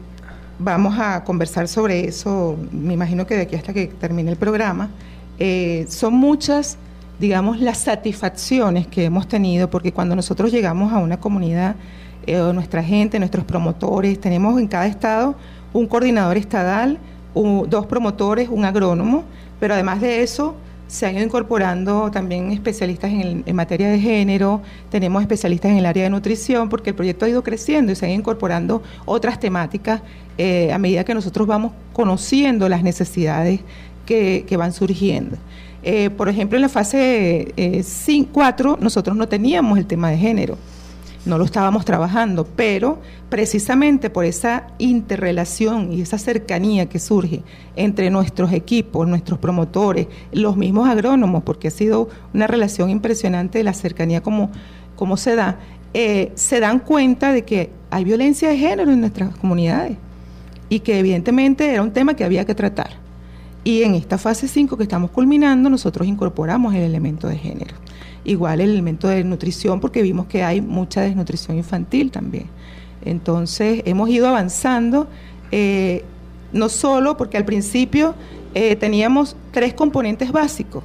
vamos 0.59 0.99
a 0.99 1.23
conversar 1.23 1.69
sobre 1.69 2.09
eso, 2.09 2.57
me 2.73 2.95
imagino 2.95 3.27
que 3.27 3.35
de 3.37 3.43
aquí 3.43 3.57
hasta 3.57 3.75
que 3.75 3.89
termine 3.89 4.31
el 4.31 4.39
programa. 4.39 4.89
Eh, 5.39 5.85
son 5.91 6.15
muchas, 6.15 6.79
digamos, 7.21 7.61
las 7.61 7.77
satisfacciones 7.77 8.87
que 8.87 9.05
hemos 9.05 9.29
tenido, 9.29 9.69
porque 9.69 9.93
cuando 9.93 10.17
nosotros 10.17 10.51
llegamos 10.51 10.95
a 10.95 10.97
una 10.97 11.21
comunidad, 11.21 11.77
eh, 12.27 12.41
nuestra 12.55 12.83
gente, 12.83 13.19
nuestros 13.19 13.45
promotores. 13.45 14.19
Tenemos 14.19 14.59
en 14.59 14.67
cada 14.67 14.87
estado 14.87 15.35
un 15.75 15.87
coordinador 15.87 16.39
estadal, 16.39 16.99
dos 17.35 17.85
promotores, 17.85 18.49
un 18.49 18.65
agrónomo, 18.65 19.25
pero 19.61 19.75
además 19.75 20.01
de 20.01 20.23
eso 20.23 20.55
se 20.87 21.07
han 21.07 21.17
ido 21.17 21.25
incorporando 21.25 22.11
también 22.11 22.53
especialistas 22.53 23.11
en, 23.11 23.45
materia 23.55 23.89
de 23.89 23.99
género, 23.99 24.63
tenemos 24.91 25.23
especialistas 25.23 25.73
en 25.73 25.79
el 25.79 25.87
área 25.87 26.05
de 26.05 26.11
nutrición, 26.11 26.69
porque 26.69 26.91
el 26.91 26.97
proyecto 26.97 27.25
ha 27.25 27.29
ido 27.29 27.43
creciendo 27.43 27.93
y 27.93 27.97
se 27.97 28.05
han 28.05 28.13
ido 28.13 28.21
incorporando 28.21 28.83
otras 29.05 29.41
temáticas 29.41 30.03
eh, 30.39 30.73
a 30.73 30.79
medida 30.79 31.05
que 31.05 31.15
nosotros 31.15 31.47
vamos 31.47 31.73
conociendo 31.93 32.69
las 32.69 32.83
necesidades 32.83 33.61
que, 34.05 34.57
van 34.57 34.73
surgiendo. 34.73 35.37
Eh, 35.83 36.11
por 36.11 36.29
ejemplo, 36.29 36.57
en 36.57 36.63
la 36.63 36.69
fase 36.69 37.53
4 38.33 38.75
eh, 38.75 38.77
nosotros 38.81 39.17
no 39.17 39.29
teníamos 39.29 39.79
el 39.79 39.87
tema 39.87 40.11
de 40.11 40.19
género 40.19 40.57
no 41.27 41.39
lo 41.39 41.45
estábamos 41.45 41.85
trabajando, 41.85 42.47
pero 42.47 43.01
precisamente 43.29 44.11
por 44.11 44.25
esa 44.25 44.69
interrelación 44.79 45.93
y 45.93 46.01
esa 46.01 46.19
cercanía 46.19 46.89
que 46.89 46.99
surge 46.99 47.43
entre 47.75 48.11
nuestros 48.11 48.53
equipos, 48.53 49.07
nuestros 49.09 49.39
promotores, 49.39 50.07
los 50.33 50.57
mismos 50.57 50.89
agrónomos, 50.89 51.43
porque 51.43 51.69
ha 51.69 51.73
sido 51.73 52.09
una 52.33 52.47
relación 52.47 52.91
impresionante 52.91 53.59
de 53.59 53.65
la 53.65 53.73
cercanía 53.73 54.23
como, 54.23 54.51
se 55.17 55.35
da, 55.35 55.59
eh, 55.95 56.33
se 56.37 56.61
dan 56.61 56.79
cuenta 56.79 57.33
de 57.33 57.45
que 57.45 57.71
hay 57.91 58.05
violencia 58.05 58.49
de 58.49 58.57
género 58.57 58.93
en 58.93 59.01
nuestras 59.01 59.37
comunidades 59.37 59.99
y 60.69 60.81
que 60.81 60.99
evidentemente 60.99 61.73
era 61.73 61.83
un 61.83 61.93
tema 61.93 62.15
que 62.15 62.25
había 62.25 62.45
que 62.45 62.55
tratar. 62.55 62.91
Y 63.65 63.83
en 63.83 63.97
esta 63.97 64.17
fase 64.17 64.47
5 64.47 64.77
que 64.77 64.85
estamos 64.85 65.11
culminando, 65.11 65.69
nosotros 65.69 66.07
incorporamos 66.07 66.73
el 66.75 66.83
elemento 66.83 67.27
de 67.27 67.37
género 67.37 67.86
igual 68.27 68.61
el 68.61 68.71
elemento 68.71 69.09
de 69.09 69.25
nutrición, 69.25 69.81
porque 69.81 70.03
vimos 70.03 70.27
que 70.27 70.43
hay 70.43 70.61
mucha 70.61 71.01
desnutrición 71.01 71.57
infantil 71.57 72.11
también. 72.11 72.47
Entonces, 73.05 73.83
hemos 73.87 74.11
ido 74.11 74.29
avanzando, 74.29 75.07
eh, 75.53 76.05
no 76.53 76.69
solo 76.69 77.17
porque 77.17 77.37
al 77.37 77.45
principio 77.45 78.15
eh, 78.55 78.77
teníamos 78.77 79.37
tres 79.53 79.75
componentes 79.75 80.33
básicos. 80.33 80.83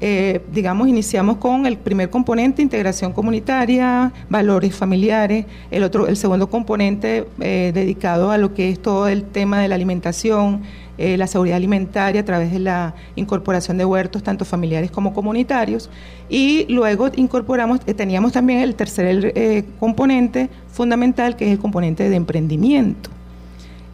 Eh, 0.00 0.42
digamos, 0.52 0.88
iniciamos 0.88 1.38
con 1.38 1.64
el 1.64 1.78
primer 1.78 2.10
componente, 2.10 2.60
integración 2.60 3.12
comunitaria, 3.12 4.12
valores 4.28 4.74
familiares, 4.74 5.46
el 5.70 5.82
otro, 5.84 6.08
el 6.08 6.16
segundo 6.16 6.50
componente 6.50 7.26
dedicado 7.38 8.30
a 8.30 8.36
lo 8.36 8.52
que 8.52 8.68
es 8.68 8.82
todo 8.82 9.08
el 9.08 9.22
tema 9.22 9.60
de 9.60 9.68
la 9.68 9.76
alimentación, 9.76 10.62
eh, 10.96 11.16
la 11.16 11.26
seguridad 11.26 11.56
alimentaria 11.56 12.20
a 12.20 12.24
través 12.24 12.52
de 12.52 12.60
la 12.60 12.94
incorporación 13.16 13.76
de 13.78 13.84
huertos, 13.84 14.22
tanto 14.22 14.44
familiares 14.44 14.92
como 14.92 15.12
comunitarios. 15.12 15.90
Y 16.28 16.66
luego 16.72 17.10
incorporamos, 17.16 17.80
eh, 17.86 17.94
teníamos 17.94 18.32
también 18.32 18.60
el 18.60 18.76
tercer 18.76 19.32
eh, 19.34 19.64
componente 19.80 20.48
fundamental, 20.68 21.34
que 21.34 21.46
es 21.46 21.52
el 21.52 21.58
componente 21.58 22.08
de 22.08 22.14
emprendimiento. 22.14 23.10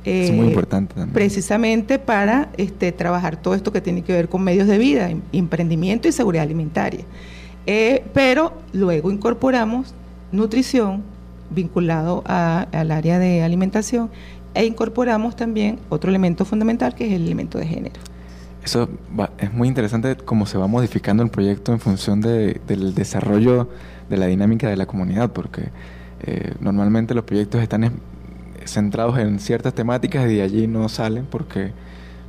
es 0.04 0.30
muy 0.32 0.48
importante 0.48 0.94
también. 0.94 1.14
Precisamente 1.14 1.98
para 1.98 2.50
este, 2.58 2.92
trabajar 2.92 3.36
todo 3.36 3.54
esto 3.54 3.72
que 3.72 3.80
tiene 3.80 4.02
que 4.02 4.12
ver 4.12 4.28
con 4.28 4.42
medios 4.42 4.68
de 4.68 4.76
vida, 4.76 5.10
em, 5.10 5.22
emprendimiento 5.32 6.06
y 6.06 6.12
seguridad 6.12 6.44
alimentaria. 6.44 7.04
pero 8.12 8.52
luego 8.72 9.12
incorporamos 9.12 9.94
nutrición 10.32 11.04
vinculado 11.50 12.22
al 12.26 12.90
área 12.90 13.18
de 13.18 13.42
alimentación 13.42 14.10
e 14.54 14.64
incorporamos 14.64 15.36
también 15.36 15.78
otro 15.88 16.10
elemento 16.10 16.44
fundamental 16.44 16.94
que 16.94 17.06
es 17.06 17.12
el 17.12 17.24
elemento 17.24 17.58
de 17.58 17.66
género. 17.66 18.00
Eso 18.64 18.90
es 19.38 19.52
muy 19.52 19.68
interesante 19.68 20.16
cómo 20.16 20.44
se 20.44 20.58
va 20.58 20.66
modificando 20.66 21.22
el 21.22 21.30
proyecto 21.30 21.72
en 21.72 21.80
función 21.80 22.20
de, 22.20 22.60
del 22.66 22.94
desarrollo 22.94 23.68
de 24.10 24.16
la 24.18 24.26
dinámica 24.26 24.68
de 24.68 24.76
la 24.76 24.86
comunidad, 24.86 25.32
porque 25.32 25.70
eh, 26.22 26.52
normalmente 26.60 27.14
los 27.14 27.24
proyectos 27.24 27.62
están 27.62 27.90
centrados 28.66 29.18
en 29.18 29.38
ciertas 29.38 29.72
temáticas 29.72 30.30
y 30.30 30.34
de 30.34 30.42
allí 30.42 30.66
no 30.66 30.88
salen 30.90 31.24
porque, 31.24 31.72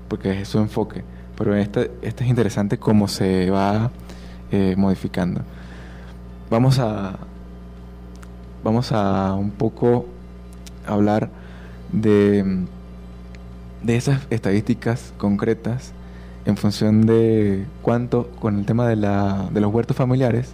porque 0.08 0.42
es 0.42 0.48
su 0.48 0.60
enfoque. 0.60 1.04
Pero 1.38 1.56
este, 1.56 1.92
este 2.02 2.24
es 2.24 2.30
interesante 2.30 2.78
cómo 2.78 3.08
se 3.08 3.50
va 3.50 3.92
eh, 4.52 4.76
modificando. 4.78 5.42
Vamos 6.50 6.80
a, 6.80 7.18
vamos 8.64 8.92
a 8.92 9.34
un 9.34 9.52
poco 9.52 10.06
hablar 10.86 11.30
de, 11.92 12.66
de 13.84 13.96
esas 13.96 14.22
estadísticas 14.30 15.14
concretas 15.18 15.94
en 16.46 16.58
función 16.58 17.06
de 17.06 17.66
cuánto, 17.82 18.30
con 18.40 18.58
el 18.60 18.66
tema 18.66 18.88
de, 18.88 18.96
la, 18.96 19.50
de 19.52 19.62
los 19.62 19.74
huertos 19.74 19.96
familiares, 19.96 20.54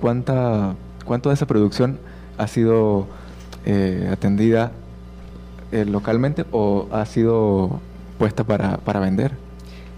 cuánta, 0.00 0.74
cuánto 1.04 1.30
de 1.30 1.34
esa 1.34 1.46
producción 1.46 1.98
ha 2.38 2.46
sido 2.46 3.06
eh, 3.66 4.08
atendida 4.12 4.72
eh, 5.72 5.84
localmente 5.84 6.44
o 6.52 6.86
ha 6.92 7.04
sido 7.06 7.80
puesta 8.18 8.44
para, 8.44 8.76
para 8.78 9.00
vender. 9.00 9.32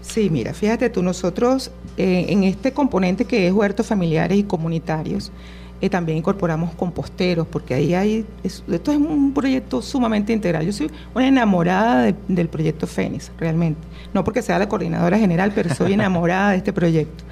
Sí, 0.01 0.29
mira, 0.29 0.53
fíjate 0.53 0.89
tú, 0.89 1.03
nosotros 1.03 1.71
eh, 1.97 2.27
en 2.29 2.43
este 2.43 2.71
componente 2.71 3.25
que 3.25 3.47
es 3.47 3.53
huertos 3.53 3.87
familiares 3.87 4.37
y 4.37 4.43
comunitarios, 4.43 5.31
eh, 5.79 5.89
también 5.89 6.17
incorporamos 6.17 6.73
composteros, 6.73 7.45
porque 7.47 7.75
ahí 7.75 7.93
hay, 7.93 8.25
esto 8.43 8.91
es 8.91 8.97
un 8.97 9.31
proyecto 9.33 9.81
sumamente 9.81 10.33
integral. 10.33 10.65
Yo 10.65 10.73
soy 10.73 10.89
una 11.13 11.27
enamorada 11.27 12.11
del 12.27 12.49
proyecto 12.49 12.87
Fénix, 12.87 13.31
realmente. 13.37 13.79
No 14.13 14.23
porque 14.23 14.41
sea 14.41 14.57
la 14.57 14.67
coordinadora 14.67 15.19
general, 15.19 15.51
pero 15.53 15.73
soy 15.75 15.93
enamorada 15.93 16.51
de 16.51 16.57
este 16.57 16.73
proyecto. 16.73 17.23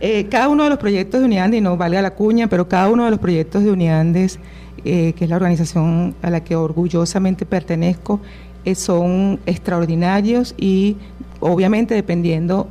Eh, 0.00 0.26
cada 0.28 0.48
uno 0.48 0.64
de 0.64 0.70
los 0.70 0.78
proyectos 0.78 1.20
de 1.20 1.26
Uniandes, 1.26 1.58
y 1.58 1.60
no 1.60 1.76
valga 1.76 2.02
la 2.02 2.14
cuña, 2.14 2.48
pero 2.48 2.68
cada 2.68 2.88
uno 2.88 3.04
de 3.04 3.10
los 3.10 3.20
proyectos 3.20 3.62
de 3.62 3.70
Uniandes, 3.70 4.40
eh, 4.84 5.12
que 5.16 5.24
es 5.24 5.30
la 5.30 5.36
organización 5.36 6.16
a 6.22 6.30
la 6.30 6.42
que 6.42 6.56
orgullosamente 6.56 7.46
pertenezco, 7.46 8.20
son 8.74 9.40
extraordinarios 9.46 10.54
y 10.58 10.98
obviamente 11.40 11.94
dependiendo 11.94 12.68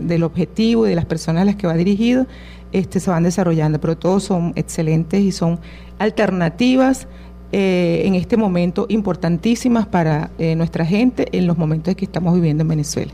del 0.00 0.24
objetivo 0.24 0.84
y 0.84 0.90
de 0.90 0.96
las 0.96 1.04
personas 1.04 1.42
a 1.42 1.44
las 1.44 1.54
que 1.54 1.68
va 1.68 1.74
dirigido, 1.74 2.26
este, 2.72 3.00
se 3.00 3.10
van 3.10 3.22
desarrollando, 3.22 3.80
pero 3.80 3.96
todos 3.96 4.24
son 4.24 4.52
excelentes 4.56 5.20
y 5.20 5.30
son 5.30 5.60
alternativas 5.98 7.06
eh, 7.52 8.02
en 8.06 8.14
este 8.14 8.38
momento 8.38 8.86
importantísimas 8.88 9.86
para 9.86 10.30
eh, 10.38 10.56
nuestra 10.56 10.86
gente 10.86 11.28
en 11.32 11.46
los 11.46 11.58
momentos 11.58 11.94
que 11.94 12.06
estamos 12.06 12.34
viviendo 12.34 12.62
en 12.62 12.68
Venezuela. 12.68 13.12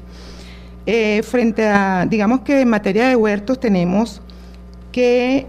Eh, 0.87 1.23
frente 1.25 1.67
a, 1.67 2.07
digamos 2.09 2.41
que 2.41 2.61
en 2.61 2.69
materia 2.69 3.09
de 3.09 3.17
huertos 3.17 3.59
tenemos 3.59 4.23
que 4.93 5.47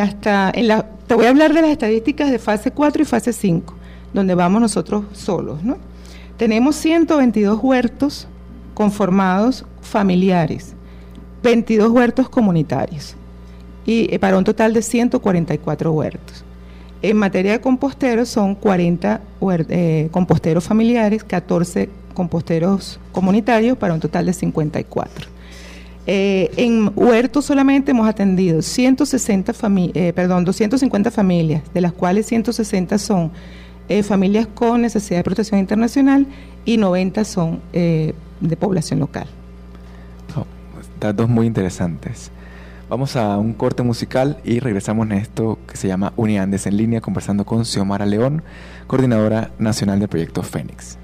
hasta, 0.00 0.52
en 0.54 0.68
la, 0.68 0.86
te 1.06 1.14
voy 1.14 1.26
a 1.26 1.30
hablar 1.30 1.54
de 1.54 1.62
las 1.62 1.70
estadísticas 1.70 2.30
de 2.30 2.38
fase 2.38 2.70
4 2.70 3.02
y 3.02 3.04
fase 3.04 3.32
5, 3.32 3.74
donde 4.12 4.34
vamos 4.34 4.60
nosotros 4.60 5.04
solos, 5.12 5.64
¿no? 5.64 5.76
Tenemos 6.36 6.76
122 6.76 7.58
huertos 7.62 8.28
conformados 8.74 9.64
familiares, 9.80 10.74
22 11.42 11.90
huertos 11.90 12.28
comunitarios 12.28 13.16
y 13.86 14.12
eh, 14.14 14.18
para 14.18 14.38
un 14.38 14.44
total 14.44 14.72
de 14.72 14.82
144 14.82 15.92
huertos. 15.92 16.44
En 17.02 17.16
materia 17.16 17.52
de 17.52 17.60
composteros 17.60 18.28
son 18.28 18.54
40 18.54 19.20
eh, 19.68 20.08
composteros 20.12 20.64
familiares, 20.64 21.24
14 21.24 21.88
composteros 22.14 23.00
comunitarios 23.10 23.76
para 23.76 23.94
un 23.94 24.00
total 24.00 24.26
de 24.26 24.32
54. 24.32 25.28
Eh, 26.06 26.50
en 26.56 26.92
huertos 26.94 27.44
solamente 27.44 27.92
hemos 27.92 28.08
atendido 28.08 28.60
160 28.60 29.52
perdón, 30.14 30.44
250 30.44 31.10
familias, 31.10 31.62
de 31.72 31.80
las 31.80 31.92
cuales 31.92 32.26
160 32.26 32.98
son 32.98 33.30
familias 34.04 34.46
con 34.46 34.80
necesidad 34.80 35.18
de 35.18 35.24
protección 35.24 35.60
internacional 35.60 36.26
y 36.64 36.78
90 36.78 37.24
son 37.24 37.60
de 37.72 38.56
población 38.58 39.00
local. 39.00 39.26
datos 40.98 41.28
muy 41.28 41.46
interesantes. 41.46 42.30
Vamos 42.92 43.16
a 43.16 43.38
un 43.38 43.54
corte 43.54 43.82
musical 43.82 44.36
y 44.44 44.60
regresamos 44.60 45.06
en 45.06 45.12
esto 45.12 45.58
que 45.66 45.78
se 45.78 45.88
llama 45.88 46.12
Uniandes 46.16 46.66
en 46.66 46.76
línea 46.76 47.00
conversando 47.00 47.46
con 47.46 47.64
Xiomara 47.64 48.04
León, 48.04 48.42
coordinadora 48.86 49.50
nacional 49.58 49.98
del 49.98 50.10
proyecto 50.10 50.42
Fénix. 50.42 50.98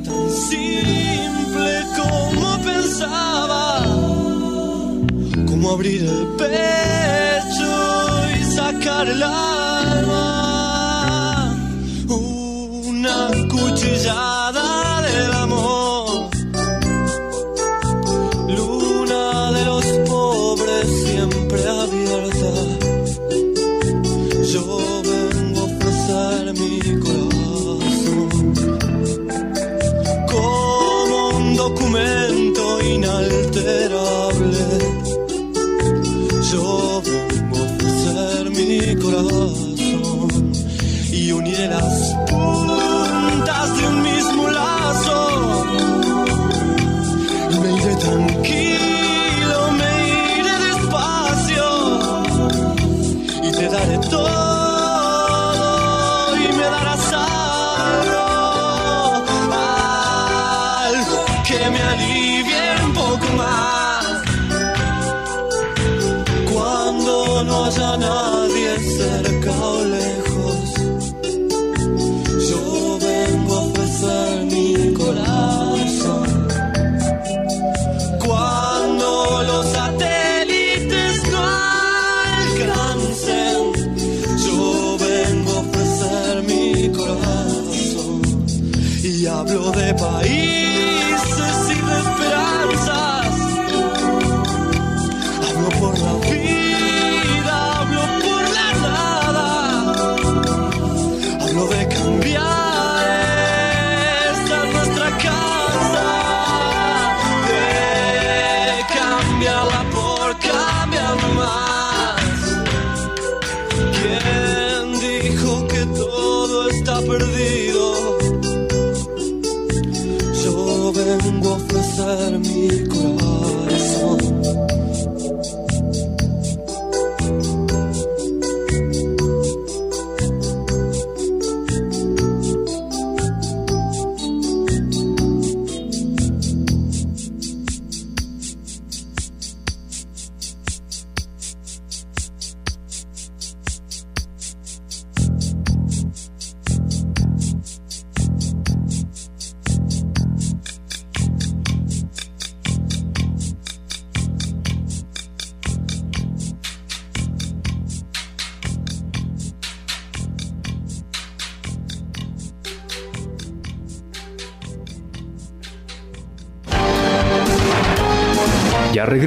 Tan 0.00 0.30
simple 0.30 1.84
como 1.94 2.58
pensaba. 2.64 3.84
Como 5.46 5.72
abrir 5.72 6.02
el 6.02 6.28
pecho 6.38 7.72
y 8.40 8.42
sacar 8.42 9.06
el 9.06 9.22
alma. 9.22 10.24
Una 12.08 13.30
cuchillada 13.50 14.41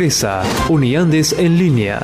regresa 0.05 0.43
Uniandes 0.69 1.33
en 1.33 1.57
línea. 1.57 1.99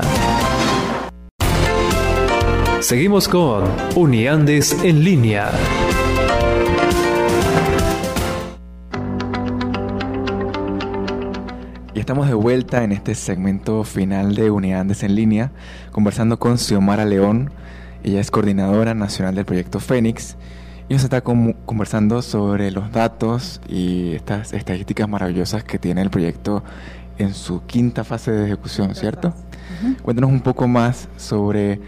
Seguimos 2.79 3.27
con 3.27 3.65
Uniandes 3.95 4.75
en 4.83 5.03
línea. 5.03 5.51
Y 11.93 11.99
estamos 11.99 12.27
de 12.27 12.33
vuelta 12.33 12.83
en 12.83 12.91
este 12.91 13.13
segmento 13.13 13.83
final 13.83 14.33
de 14.33 14.49
Unidades 14.49 15.03
en 15.03 15.13
línea, 15.13 15.51
conversando 15.91 16.39
con 16.39 16.57
Xiomara 16.57 17.05
León. 17.05 17.51
Ella 18.03 18.19
es 18.19 18.31
coordinadora 18.31 18.95
nacional 18.95 19.35
del 19.35 19.45
proyecto 19.45 19.79
Fénix 19.79 20.37
y 20.89 20.95
nos 20.95 21.03
está 21.03 21.21
conversando 21.21 22.23
sobre 22.23 22.71
los 22.71 22.91
datos 22.91 23.61
y 23.69 24.15
estas 24.15 24.53
estadísticas 24.53 25.07
maravillosas 25.07 25.63
que 25.63 25.77
tiene 25.77 26.01
el 26.01 26.09
proyecto 26.09 26.63
en 27.21 27.33
su 27.33 27.63
quinta 27.65 28.03
fase 28.03 28.31
de 28.31 28.45
ejecución, 28.45 28.95
¿cierto? 28.95 29.33
Cuéntanos 30.01 30.31
un 30.31 30.41
poco 30.41 30.67
más 30.67 31.07
sobre 31.17 31.79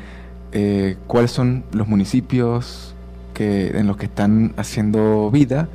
eh, 0.52 0.98
cuáles 1.08 1.32
son 1.32 1.64
los 1.72 1.88
municipios 1.88 2.94
que, 3.34 3.78
en 3.78 3.88
los 3.88 3.98
que 3.98 4.06
están 4.06 4.54
haciendo 4.58 5.30
vida 5.32 5.68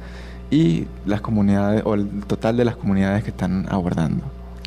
y 0.50 0.86
las 1.06 1.20
comunidades 1.20 1.82
o 1.84 1.94
el 1.94 2.08
total 2.26 2.56
de 2.56 2.64
las 2.64 2.76
comunidades 2.76 3.24
que 3.24 3.30
están 3.30 3.66
abordando. 3.68 4.24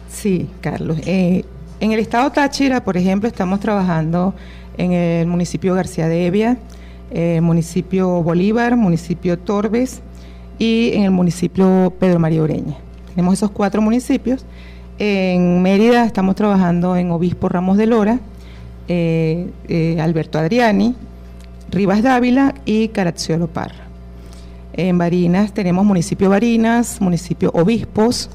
Sí, 0.09 0.49
Carlos. 0.61 0.97
Eh, 1.05 1.45
en 1.79 1.91
el 1.91 1.99
estado 1.99 2.31
Táchira, 2.31 2.83
por 2.83 2.97
ejemplo, 2.97 3.27
estamos 3.27 3.59
trabajando 3.59 4.35
en 4.77 4.91
el 4.91 5.27
municipio 5.27 5.73
García 5.73 6.07
de 6.07 6.27
Evia, 6.27 6.57
eh, 7.11 7.41
municipio 7.41 8.21
Bolívar, 8.21 8.75
municipio 8.75 9.39
Torbes 9.39 10.01
y 10.59 10.91
en 10.93 11.03
el 11.03 11.11
municipio 11.11 11.93
Pedro 11.99 12.19
María 12.19 12.43
Ureña. 12.43 12.75
Tenemos 13.15 13.33
esos 13.33 13.51
cuatro 13.51 13.81
municipios. 13.81 14.45
En 15.03 15.63
Mérida 15.63 16.05
estamos 16.05 16.35
trabajando 16.35 16.95
en 16.95 17.09
Obispo 17.09 17.49
Ramos 17.49 17.75
de 17.75 17.87
Lora, 17.87 18.19
eh, 18.87 19.49
eh, 19.67 19.99
Alberto 19.99 20.37
Adriani, 20.37 20.93
Rivas 21.71 22.03
Dávila 22.03 22.53
y 22.65 22.89
Caracciolo 22.89 23.47
Parra. 23.47 23.87
En 24.73 24.99
Barinas 24.99 25.53
tenemos 25.55 25.87
municipio 25.87 26.29
Barinas, 26.29 27.01
municipio 27.01 27.49
Obispos 27.55 28.29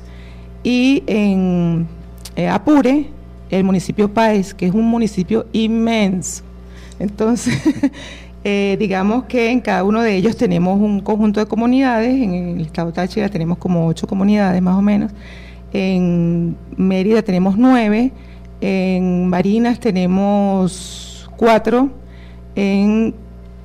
y 0.64 1.05
en 1.07 1.87
eh, 2.35 2.49
Apure 2.49 3.11
el 3.49 3.62
municipio 3.62 4.12
Páez, 4.12 4.53
que 4.53 4.67
es 4.67 4.75
un 4.75 4.89
municipio 4.89 5.47
inmenso. 5.53 6.43
Entonces, 6.99 7.57
digamos 8.43 9.27
que 9.27 9.53
en 9.53 9.61
cada 9.61 9.85
uno 9.85 10.03
de 10.03 10.17
ellos 10.17 10.37
tenemos 10.37 10.81
un 10.81 10.99
conjunto 10.99 11.39
de 11.39 11.47
comunidades, 11.47 12.12
en 12.12 12.59
el 12.59 12.62
estado 12.62 12.93
Táchira 12.93 13.29
tenemos 13.29 13.57
como 13.59 13.87
ocho 13.87 14.09
comunidades 14.09 14.61
más 14.61 14.75
o 14.75 14.83
menos, 14.83 15.12
en 15.77 16.57
Mérida 16.77 17.20
tenemos 17.20 17.59
nueve, 17.59 18.11
en 18.62 19.31
Barinas 19.31 19.79
tenemos 19.79 21.29
cuatro, 21.37 21.91
en 22.55 23.14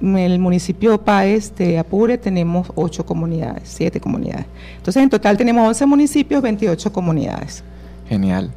el 0.02 0.40
municipio 0.40 1.00
Páez 1.00 1.56
de 1.56 1.80
Apure 1.80 2.18
tenemos 2.18 2.70
ocho 2.76 3.06
comunidades, 3.06 3.64
siete 3.64 4.02
comunidades. 4.02 4.46
Entonces, 4.76 5.02
en 5.02 5.10
total 5.10 5.38
tenemos 5.38 5.66
11 5.66 5.86
municipios, 5.86 6.42
28 6.42 6.92
comunidades. 6.92 7.64
Genial. 8.10 8.52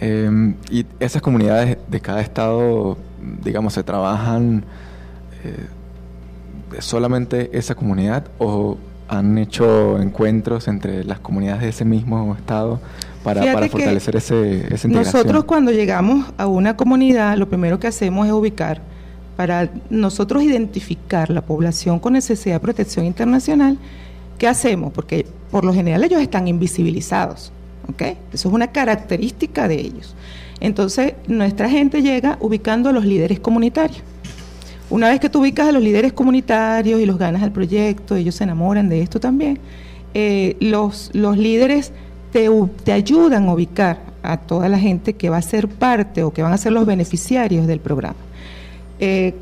Eh, 0.00 0.54
y 0.70 0.84
esas 0.98 1.22
comunidades 1.22 1.78
de 1.88 2.00
cada 2.00 2.20
estado, 2.20 2.98
digamos, 3.42 3.72
se 3.72 3.82
trabajan 3.82 4.64
eh, 5.44 6.80
solamente 6.80 7.56
esa 7.56 7.74
comunidad 7.74 8.24
o 8.38 8.76
han 9.10 9.36
hecho 9.38 10.00
encuentros 10.00 10.68
entre 10.68 11.04
las 11.04 11.18
comunidades 11.18 11.62
de 11.62 11.68
ese 11.68 11.84
mismo 11.84 12.34
estado 12.36 12.80
para, 13.24 13.40
para 13.52 13.68
fortalecer 13.68 14.16
ese, 14.16 14.72
esa 14.72 14.86
integración. 14.86 15.02
Nosotros 15.02 15.44
cuando 15.44 15.72
llegamos 15.72 16.32
a 16.38 16.46
una 16.46 16.76
comunidad, 16.76 17.36
lo 17.36 17.48
primero 17.48 17.80
que 17.80 17.88
hacemos 17.88 18.26
es 18.26 18.32
ubicar 18.32 18.80
para 19.36 19.70
nosotros 19.88 20.42
identificar 20.42 21.28
la 21.30 21.40
población 21.40 21.98
con 21.98 22.12
necesidad 22.12 22.56
de 22.56 22.60
protección 22.60 23.04
internacional, 23.04 23.78
¿qué 24.38 24.46
hacemos? 24.46 24.92
Porque 24.92 25.26
por 25.50 25.64
lo 25.64 25.74
general 25.74 26.04
ellos 26.04 26.20
están 26.20 26.46
invisibilizados. 26.46 27.52
¿ok? 27.88 28.02
Eso 28.32 28.48
es 28.48 28.54
una 28.54 28.68
característica 28.68 29.66
de 29.66 29.80
ellos. 29.80 30.14
Entonces, 30.60 31.14
nuestra 31.26 31.68
gente 31.68 32.02
llega 32.02 32.36
ubicando 32.40 32.90
a 32.90 32.92
los 32.92 33.04
líderes 33.04 33.40
comunitarios. 33.40 34.02
Una 34.90 35.08
vez 35.08 35.20
que 35.20 35.30
tú 35.30 35.38
ubicas 35.38 35.68
a 35.68 35.72
los 35.72 35.82
líderes 35.82 36.12
comunitarios 36.12 37.00
y 37.00 37.06
los 37.06 37.16
ganas 37.16 37.44
al 37.44 37.52
proyecto, 37.52 38.16
ellos 38.16 38.34
se 38.34 38.42
enamoran 38.42 38.88
de 38.88 39.02
esto 39.02 39.20
también, 39.20 39.60
eh, 40.14 40.56
los, 40.58 41.14
líderes 41.14 41.92
te, 42.32 42.92
ayudan 42.92 43.48
a 43.48 43.54
ubicar 43.54 44.00
a 44.24 44.36
toda 44.36 44.68
la 44.68 44.80
gente 44.80 45.12
que 45.12 45.30
va 45.30 45.36
a 45.36 45.42
ser 45.42 45.68
parte 45.68 46.24
o 46.24 46.32
que 46.32 46.42
van 46.42 46.52
a 46.52 46.58
ser 46.58 46.72
los 46.72 46.86
beneficiarios 46.86 47.68
del 47.68 47.78
programa. 47.78 48.16
Eh, 48.98 49.34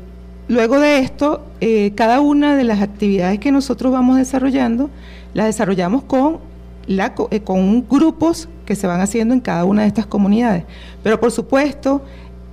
luego 0.47 0.79
de 0.79 0.99
esto, 0.99 1.43
eh, 1.61 1.93
cada 1.95 2.21
una 2.21 2.55
de 2.55 2.63
las 2.63 2.83
actividades 2.83 3.39
que 3.39 3.51
nosotros 3.51 3.91
vamos 3.91 4.17
desarrollando, 4.17 4.91
las 5.33 5.47
desarrollamos 5.47 6.03
con, 6.03 6.37
la, 6.85 7.15
con 7.15 7.87
grupos 7.89 8.49
que 8.65 8.75
se 8.75 8.85
van 8.85 9.01
haciendo 9.01 9.33
en 9.33 9.39
cada 9.39 9.65
una 9.65 9.81
de 9.81 9.87
estas 9.87 10.05
comunidades. 10.05 10.65
Pero 11.01 11.19
por 11.19 11.31
supuesto, 11.31 12.03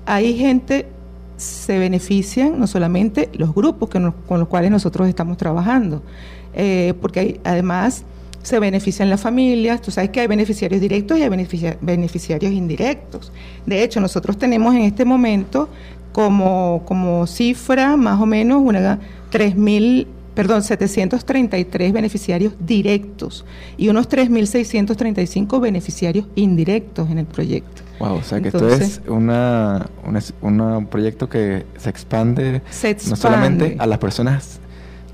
hay 0.07 0.35
gente 0.39 0.87
se 1.37 1.79
benefician 1.79 2.59
no 2.59 2.67
solamente 2.67 3.31
los 3.35 3.55
grupos 3.55 3.89
que 3.89 4.13
con 4.27 4.41
los 4.41 4.49
cuales 4.49 4.71
nosotros 4.71 5.09
estamos 5.09 5.37
trabajando, 5.37 6.03
eh, 6.55 6.95
porque 7.01 7.41
además 7.45 8.05
se 8.43 8.61
benefician 8.61 9.11
las 9.11 9.21
familias, 9.21 9.83
tú 9.83 9.91
sabes 9.91 10.11
que 10.11 10.21
hay 10.21 10.29
beneficiarios 10.29 10.81
directos 10.81 11.19
y 11.19 11.23
hay 11.23 11.29
beneficiarios 11.81 12.53
indirectos. 12.53 13.33
De 13.67 13.83
hecho, 13.83 14.01
nosotros 14.01 14.39
tenemos 14.39 14.75
en 14.75 14.83
este 14.83 15.05
momento 15.05 15.69
como, 16.13 17.25
cifra 17.27 17.97
más 17.97 18.21
o 18.21 18.27
menos 18.27 18.63
una 18.63 19.01
3.000 19.31 20.07
perdón, 20.35 20.63
733 20.63 21.93
beneficiarios 21.93 22.53
directos 22.61 23.47
y 23.79 23.89
unos 23.89 24.09
3.635 24.09 25.61
beneficiarios 25.61 26.27
indirectos 26.37 27.11
en 27.11 27.19
el 27.19 27.27
proyecto. 27.27 27.86
Wow, 27.99 28.17
o 28.17 28.23
sea 28.23 28.41
que 28.41 28.49
esto 28.49 28.69
es 28.69 29.01
una, 29.07 29.89
un 30.43 30.87
proyecto 30.91 31.29
que 31.29 31.67
se 31.77 31.91
expande, 31.91 32.63
no 33.09 33.17
solamente 33.17 33.77
a 33.79 33.87
las 33.87 33.99
personas 33.99 34.61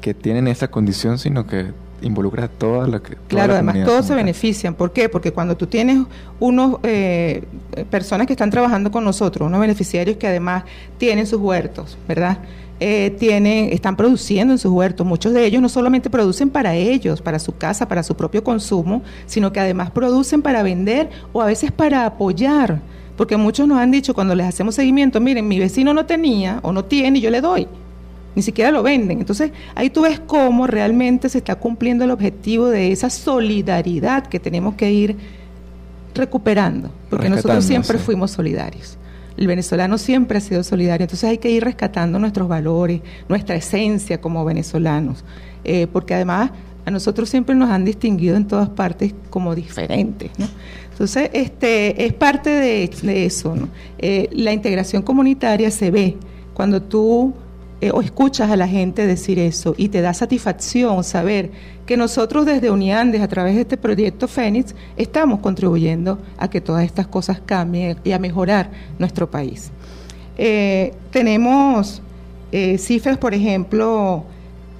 que 0.00 0.14
tienen 0.14 0.48
esa 0.48 0.68
condición, 0.68 1.18
sino 1.18 1.46
que 1.46 1.72
involucra 2.02 2.44
a 2.44 2.48
toda 2.48 2.86
la 2.88 3.00
que... 3.00 3.16
claro, 3.28 3.54
además 3.54 3.84
todos 3.84 4.06
se 4.06 4.14
benefician. 4.14 4.74
¿Por 4.74 4.92
qué? 4.92 5.08
Porque 5.08 5.32
cuando 5.32 5.56
tú 5.56 5.66
tienes 5.66 6.04
unos 6.40 6.78
eh, 6.82 7.44
personas 7.90 8.26
que 8.26 8.32
están 8.32 8.50
trabajando 8.50 8.90
con 8.90 9.04
nosotros, 9.04 9.46
unos 9.46 9.60
beneficiarios 9.60 10.16
que 10.16 10.26
además 10.26 10.64
tienen 10.98 11.26
sus 11.26 11.40
huertos, 11.40 11.96
¿verdad? 12.08 12.38
Eh, 12.84 13.10
tienen, 13.10 13.72
están 13.72 13.94
produciendo 13.94 14.52
en 14.52 14.58
sus 14.58 14.72
huertos. 14.72 15.06
Muchos 15.06 15.32
de 15.32 15.46
ellos 15.46 15.62
no 15.62 15.68
solamente 15.68 16.10
producen 16.10 16.50
para 16.50 16.74
ellos, 16.74 17.22
para 17.22 17.38
su 17.38 17.56
casa, 17.56 17.86
para 17.86 18.02
su 18.02 18.16
propio 18.16 18.42
consumo, 18.42 19.02
sino 19.26 19.52
que 19.52 19.60
además 19.60 19.92
producen 19.92 20.42
para 20.42 20.64
vender 20.64 21.08
o 21.32 21.40
a 21.40 21.46
veces 21.46 21.70
para 21.70 22.04
apoyar. 22.04 22.80
Porque 23.16 23.36
muchos 23.36 23.68
nos 23.68 23.78
han 23.78 23.92
dicho 23.92 24.14
cuando 24.14 24.34
les 24.34 24.48
hacemos 24.48 24.74
seguimiento, 24.74 25.20
miren, 25.20 25.46
mi 25.46 25.60
vecino 25.60 25.94
no 25.94 26.06
tenía 26.06 26.58
o 26.62 26.72
no 26.72 26.84
tiene 26.84 27.20
y 27.20 27.22
yo 27.22 27.30
le 27.30 27.40
doy. 27.40 27.68
Ni 28.34 28.42
siquiera 28.42 28.72
lo 28.72 28.82
venden. 28.82 29.20
Entonces 29.20 29.52
ahí 29.76 29.88
tú 29.88 30.00
ves 30.00 30.18
cómo 30.18 30.66
realmente 30.66 31.28
se 31.28 31.38
está 31.38 31.54
cumpliendo 31.54 32.04
el 32.04 32.10
objetivo 32.10 32.66
de 32.66 32.90
esa 32.90 33.10
solidaridad 33.10 34.26
que 34.26 34.40
tenemos 34.40 34.74
que 34.74 34.90
ir 34.90 35.16
recuperando, 36.16 36.90
porque 37.08 37.28
nosotros 37.28 37.64
siempre 37.64 37.96
fuimos 37.98 38.32
solidarios. 38.32 38.98
El 39.42 39.48
venezolano 39.48 39.98
siempre 39.98 40.38
ha 40.38 40.40
sido 40.40 40.62
solidario, 40.62 41.02
entonces 41.02 41.28
hay 41.28 41.38
que 41.38 41.50
ir 41.50 41.64
rescatando 41.64 42.16
nuestros 42.20 42.46
valores, 42.46 43.00
nuestra 43.28 43.56
esencia 43.56 44.20
como 44.20 44.44
venezolanos, 44.44 45.24
eh, 45.64 45.88
porque 45.92 46.14
además 46.14 46.52
a 46.86 46.92
nosotros 46.92 47.28
siempre 47.28 47.56
nos 47.56 47.68
han 47.68 47.84
distinguido 47.84 48.36
en 48.36 48.46
todas 48.46 48.68
partes 48.68 49.12
como 49.30 49.56
diferentes. 49.56 50.30
Entonces, 50.92 51.28
este, 51.32 52.06
es 52.06 52.12
parte 52.12 52.50
de, 52.50 53.24
eso. 53.26 53.56
Eh, 53.98 54.28
la 54.30 54.52
integración 54.52 55.02
comunitaria 55.02 55.72
se 55.72 55.90
ve 55.90 56.16
cuando 56.54 56.80
tú 56.80 57.34
eh, 57.82 57.90
o 57.92 58.00
escuchas 58.00 58.48
a 58.48 58.56
la 58.56 58.68
gente 58.68 59.08
decir 59.08 59.40
eso 59.40 59.74
y 59.76 59.88
te 59.88 60.02
da 60.02 60.14
satisfacción 60.14 61.02
saber 61.02 61.50
que 61.84 61.96
nosotros 61.96 62.46
desde 62.46 62.70
Uniandes, 62.70 63.20
a 63.22 63.26
través 63.26 63.56
de 63.56 63.62
este 63.62 63.76
proyecto 63.76 64.28
Fénix, 64.28 64.72
estamos 64.96 65.40
contribuyendo 65.40 66.20
a 66.38 66.48
que 66.48 66.60
todas 66.60 66.84
estas 66.84 67.08
cosas 67.08 67.40
cambien 67.44 67.98
y 68.04 68.12
a 68.12 68.20
mejorar 68.20 68.70
nuestro 69.00 69.28
país. 69.28 69.72
Eh, 70.38 70.94
tenemos 71.10 72.00
eh, 72.52 72.78
cifras, 72.78 73.18
por 73.18 73.34
ejemplo, 73.34 74.26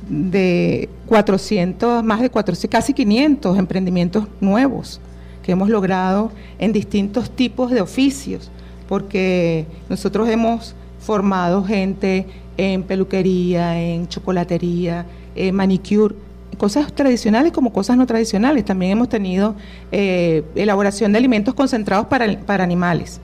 de 0.09 0.89
400, 1.07 2.05
más 2.05 2.21
de 2.21 2.31
400, 2.31 2.71
casi 2.71 2.93
500 2.95 3.59
emprendimientos 3.59 4.29
nuevos 4.41 5.01
que 5.43 5.51
hemos 5.51 5.69
logrado 5.69 6.31
en 6.61 6.73
distintos 6.73 7.33
tipos 7.33 7.73
de 7.73 7.81
oficios, 7.81 8.49
porque 8.89 9.67
nosotros 9.89 10.29
hemos 10.29 10.77
formado 11.01 11.65
gente 11.65 12.27
en 12.57 12.83
peluquería, 12.83 13.81
en 13.81 14.09
chocolatería, 14.09 15.07
en 15.35 15.55
manicure, 15.55 16.15
cosas 16.59 16.93
tradicionales 16.93 17.53
como 17.53 17.73
cosas 17.73 17.97
no 17.97 18.07
tradicionales. 18.07 18.65
También 18.65 18.93
hemos 18.93 19.09
tenido 19.09 19.55
eh, 19.91 20.45
elaboración 20.55 21.13
de 21.13 21.19
alimentos 21.19 21.55
concentrados 21.55 22.07
para, 22.07 22.39
para 22.41 22.65
animales. 22.65 23.21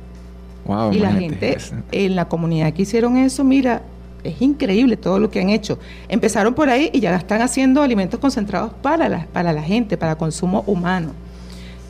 y 0.92 0.98
la 0.98 1.12
gente 1.12 1.56
en 1.92 2.16
la 2.16 2.28
comunidad 2.28 2.72
que 2.72 2.82
hicieron 2.82 3.16
eso, 3.16 3.44
mira, 3.44 3.82
es 4.24 4.40
increíble 4.42 4.96
todo 4.96 5.18
lo 5.18 5.30
que 5.30 5.40
han 5.40 5.50
hecho. 5.50 5.78
Empezaron 6.08 6.54
por 6.54 6.68
ahí 6.68 6.90
y 6.92 7.00
ya 7.00 7.14
están 7.16 7.42
haciendo 7.42 7.82
alimentos 7.82 8.18
concentrados 8.20 8.72
para 8.82 9.08
la, 9.08 9.26
para 9.32 9.52
la 9.52 9.62
gente, 9.62 9.96
para 9.96 10.16
consumo 10.16 10.64
humano. 10.66 11.12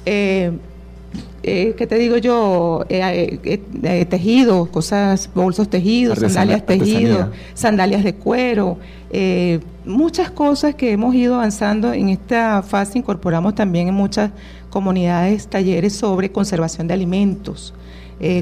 Eh, 0.04 0.52
eh, 1.42 1.74
¿qué 1.76 1.86
te 1.86 1.96
digo 1.96 2.16
yo? 2.18 2.84
Eh, 2.88 3.38
eh, 3.44 3.60
eh, 3.82 4.04
tejidos, 4.04 4.68
cosas, 4.68 5.30
bolsos 5.34 5.68
tejidos, 5.68 6.18
sandalias 6.18 6.66
tejidos, 6.66 7.28
sandalias 7.54 8.04
de 8.04 8.14
cuero, 8.14 8.78
muchas 9.84 10.30
cosas 10.30 10.74
que 10.74 10.92
hemos 10.92 11.14
ido 11.14 11.36
avanzando 11.36 11.92
en 11.92 12.10
esta 12.10 12.62
fase. 12.62 12.98
Incorporamos 12.98 13.54
también 13.54 13.88
en 13.88 13.94
muchas 13.94 14.30
comunidades 14.70 15.48
talleres 15.48 15.94
sobre 15.94 16.30
conservación 16.30 16.86
de 16.88 16.94
alimentos, 16.94 17.72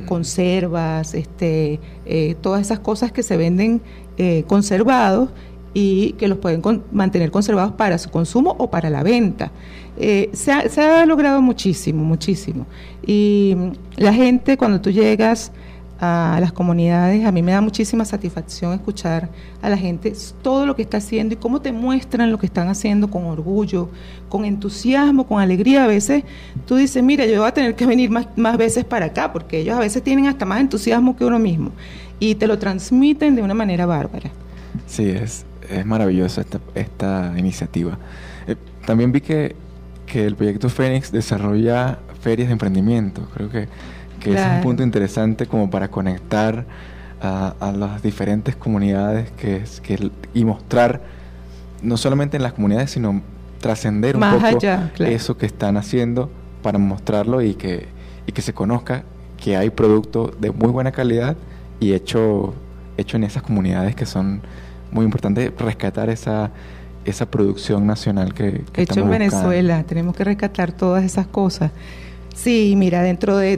conservas, 0.06 1.14
este, 1.14 1.78
todas 2.40 2.62
esas 2.62 2.80
cosas 2.80 3.12
que 3.12 3.22
se 3.22 3.36
venden 3.36 3.80
conservados 4.48 5.28
y 5.74 6.12
que 6.14 6.26
los 6.26 6.38
pueden 6.38 6.62
mantener 6.90 7.30
conservados 7.30 7.72
para 7.74 7.98
su 7.98 8.10
consumo 8.10 8.56
o 8.58 8.70
para 8.70 8.88
la 8.88 9.02
venta. 9.02 9.52
Eh, 9.96 10.30
se, 10.32 10.52
ha, 10.52 11.06
logrado 11.06 11.40
muchísimo, 11.40 12.04
muchísimo. 12.04 12.66
Y 13.06 13.56
la 13.96 14.12
gente, 14.12 14.56
cuando 14.56 14.80
tú 14.80 14.90
llegas 14.90 15.52
a 15.98 16.38
las 16.40 16.52
comunidades, 16.52 17.24
a 17.24 17.32
mí 17.32 17.42
me 17.42 17.52
da 17.52 17.62
muchísima 17.62 18.04
satisfacción 18.04 18.74
escuchar 18.74 19.30
a 19.62 19.70
la 19.70 19.78
gente 19.78 20.12
todo 20.42 20.66
lo 20.66 20.76
que 20.76 20.82
está 20.82 20.98
haciendo 20.98 21.34
y 21.34 21.36
cómo 21.38 21.62
te 21.62 21.72
muestran 21.72 22.30
lo 22.30 22.38
que 22.38 22.44
están 22.44 22.68
haciendo 22.68 23.08
con 23.08 23.24
orgullo, 23.24 23.88
con 24.28 24.44
entusiasmo, 24.44 25.26
con 25.26 25.40
alegría. 25.40 25.84
A 25.84 25.86
veces 25.86 26.24
tú 26.66 26.76
dices, 26.76 27.02
mira, 27.02 27.24
yo 27.24 27.40
voy 27.40 27.48
a 27.48 27.54
tener 27.54 27.74
que 27.74 27.86
venir 27.86 28.10
más, 28.10 28.26
más 28.36 28.58
veces 28.58 28.84
para 28.84 29.06
acá, 29.06 29.32
porque 29.32 29.60
ellos 29.60 29.74
a 29.74 29.80
veces 29.80 30.02
tienen 30.02 30.26
hasta 30.26 30.44
más 30.44 30.60
entusiasmo 30.60 31.16
que 31.16 31.24
uno 31.24 31.38
mismo 31.38 31.70
y 32.18 32.34
te 32.34 32.46
lo 32.46 32.58
transmiten 32.58 33.34
de 33.34 33.42
una 33.42 33.54
manera 33.54 33.86
bárbara. 33.86 34.30
Sí, 34.86 35.08
es, 35.08 35.46
es 35.70 35.86
maravillosa 35.86 36.42
esta, 36.42 36.60
esta 36.74 37.34
iniciativa. 37.36 37.98
Eh, 38.46 38.56
también 38.84 39.12
vi 39.12 39.20
que, 39.20 39.56
que, 40.06 40.26
el 40.26 40.36
proyecto 40.36 40.68
Fénix 40.68 41.12
desarrolla 41.12 41.98
ferias 42.20 42.48
de 42.48 42.52
emprendimiento. 42.52 43.28
Creo 43.34 43.50
que, 43.50 43.68
que 44.20 44.34
es 44.34 44.40
un 44.40 44.62
punto 44.62 44.82
interesante 44.82 45.46
como 45.46 45.70
para 45.70 45.88
conectar 45.88 46.64
a, 47.20 47.54
a 47.60 47.72
las 47.72 48.02
diferentes 48.02 48.56
comunidades 48.56 49.30
que, 49.32 49.64
que, 49.82 50.10
y 50.34 50.44
mostrar, 50.44 51.02
no 51.82 51.96
solamente 51.96 52.36
en 52.36 52.42
las 52.42 52.52
comunidades, 52.52 52.90
sino 52.90 53.22
trascender 53.60 54.16
un 54.16 54.22
poco 54.22 54.58
eso 54.98 55.36
que 55.36 55.46
están 55.46 55.76
haciendo 55.76 56.30
para 56.62 56.78
mostrarlo 56.78 57.42
y 57.42 57.54
que, 57.54 57.88
y 58.26 58.32
que 58.32 58.42
se 58.42 58.52
conozca 58.52 59.04
que 59.42 59.56
hay 59.56 59.70
producto 59.70 60.32
de 60.38 60.50
muy 60.50 60.68
buena 60.68 60.92
calidad 60.92 61.36
y 61.80 61.92
hecho, 61.92 62.54
hecho 62.96 63.16
en 63.16 63.24
esas 63.24 63.42
comunidades 63.42 63.94
que 63.94 64.06
son 64.06 64.42
muy 64.90 65.04
importante 65.04 65.52
rescatar 65.58 66.08
esa, 66.10 66.50
esa 67.06 67.30
producción 67.30 67.86
nacional 67.86 68.34
que, 68.34 68.64
que 68.72 68.82
hecho 68.82 69.00
en 69.00 69.10
Venezuela. 69.10 69.84
Tenemos 69.84 70.14
que 70.16 70.24
rescatar 70.24 70.72
todas 70.72 71.04
esas 71.04 71.26
cosas. 71.26 71.70
Sí, 72.34 72.74
mira, 72.76 73.02
dentro 73.02 73.38
de, 73.38 73.56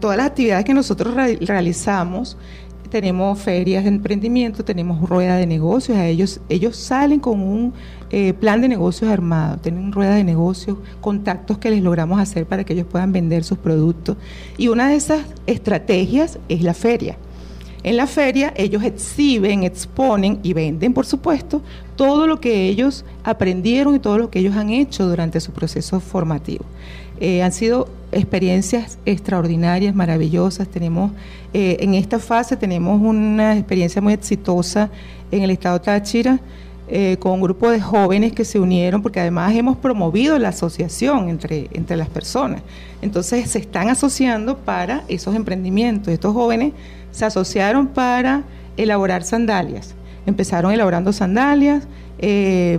todas 0.00 0.16
las 0.16 0.26
actividades 0.26 0.64
que 0.64 0.74
nosotros 0.74 1.14
realizamos, 1.14 2.36
tenemos 2.90 3.38
ferias 3.38 3.84
de 3.84 3.90
emprendimiento, 3.90 4.64
tenemos 4.64 5.08
rueda 5.08 5.36
de 5.36 5.46
negocios, 5.46 5.96
a 5.96 6.06
ellos, 6.08 6.40
ellos 6.48 6.76
salen 6.76 7.20
con 7.20 7.40
un 7.40 7.72
eh, 8.10 8.32
plan 8.34 8.60
de 8.60 8.68
negocios 8.68 9.08
armado, 9.08 9.58
tienen 9.58 9.92
rueda 9.92 10.16
de 10.16 10.24
negocios, 10.24 10.78
contactos 11.00 11.58
que 11.58 11.70
les 11.70 11.80
logramos 11.80 12.18
hacer 12.18 12.44
para 12.44 12.64
que 12.64 12.72
ellos 12.72 12.86
puedan 12.90 13.12
vender 13.12 13.44
sus 13.44 13.58
productos. 13.58 14.16
Y 14.58 14.66
una 14.66 14.88
de 14.88 14.96
esas 14.96 15.20
estrategias 15.46 16.40
es 16.48 16.62
la 16.62 16.74
feria. 16.74 17.18
En 17.82 17.96
la 17.96 18.06
feria 18.06 18.52
ellos 18.56 18.82
exhiben, 18.82 19.62
exponen 19.62 20.38
y 20.42 20.52
venden, 20.52 20.92
por 20.92 21.06
supuesto, 21.06 21.62
todo 21.96 22.26
lo 22.26 22.40
que 22.40 22.68
ellos 22.68 23.04
aprendieron 23.24 23.94
y 23.94 23.98
todo 23.98 24.18
lo 24.18 24.30
que 24.30 24.40
ellos 24.40 24.56
han 24.56 24.70
hecho 24.70 25.08
durante 25.08 25.40
su 25.40 25.52
proceso 25.52 26.00
formativo. 26.00 26.64
Eh, 27.20 27.42
han 27.42 27.52
sido 27.52 27.88
experiencias 28.12 28.98
extraordinarias, 29.04 29.94
maravillosas. 29.94 30.68
Tenemos 30.68 31.12
eh, 31.52 31.78
en 31.80 31.94
esta 31.94 32.18
fase 32.18 32.56
tenemos 32.56 33.00
una 33.00 33.56
experiencia 33.56 34.00
muy 34.00 34.12
exitosa 34.12 34.90
en 35.30 35.42
el 35.42 35.50
estado 35.50 35.80
Táchira. 35.80 36.40
Eh, 36.92 37.18
con 37.20 37.34
un 37.34 37.40
grupo 37.40 37.70
de 37.70 37.80
jóvenes 37.80 38.32
que 38.32 38.44
se 38.44 38.58
unieron, 38.58 39.00
porque 39.00 39.20
además 39.20 39.54
hemos 39.54 39.76
promovido 39.76 40.36
la 40.40 40.48
asociación 40.48 41.28
entre, 41.28 41.68
entre 41.72 41.96
las 41.96 42.08
personas. 42.08 42.62
Entonces 43.00 43.48
se 43.48 43.60
están 43.60 43.90
asociando 43.90 44.56
para 44.58 45.04
esos 45.06 45.36
emprendimientos. 45.36 46.12
Estos 46.12 46.34
jóvenes 46.34 46.72
se 47.10 47.24
asociaron 47.24 47.88
para 47.88 48.44
elaborar 48.76 49.22
sandalias. 49.22 49.94
Empezaron 50.26 50.72
elaborando 50.72 51.12
sandalias, 51.12 51.86
eh, 52.18 52.78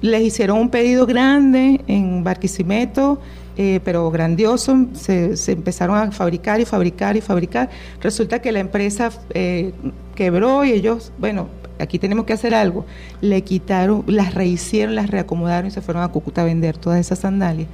les 0.00 0.22
hicieron 0.22 0.58
un 0.58 0.70
pedido 0.70 1.06
grande 1.06 1.80
en 1.86 2.24
Barquisimeto, 2.24 3.20
eh, 3.56 3.80
pero 3.84 4.10
grandioso, 4.10 4.86
se, 4.94 5.34
empezaron 5.50 5.96
a 5.96 6.12
fabricar 6.12 6.60
y 6.60 6.64
fabricar 6.64 7.16
y 7.16 7.20
fabricar. 7.20 7.70
Resulta 8.00 8.40
que 8.40 8.52
la 8.52 8.60
empresa 8.60 9.10
quebró 10.14 10.64
y 10.64 10.72
ellos, 10.72 11.12
bueno, 11.18 11.48
aquí 11.78 11.98
tenemos 11.98 12.24
que 12.24 12.32
hacer 12.32 12.54
algo. 12.54 12.86
Le 13.20 13.42
quitaron, 13.42 14.04
las 14.06 14.34
rehicieron, 14.34 14.94
las 14.94 15.10
reacomodaron 15.10 15.68
y 15.68 15.70
se 15.70 15.80
fueron 15.80 16.02
a 16.02 16.08
Cúcuta 16.08 16.42
a 16.42 16.44
vender 16.44 16.78
todas 16.78 17.00
esas 17.00 17.18
sandalias. 17.18 17.68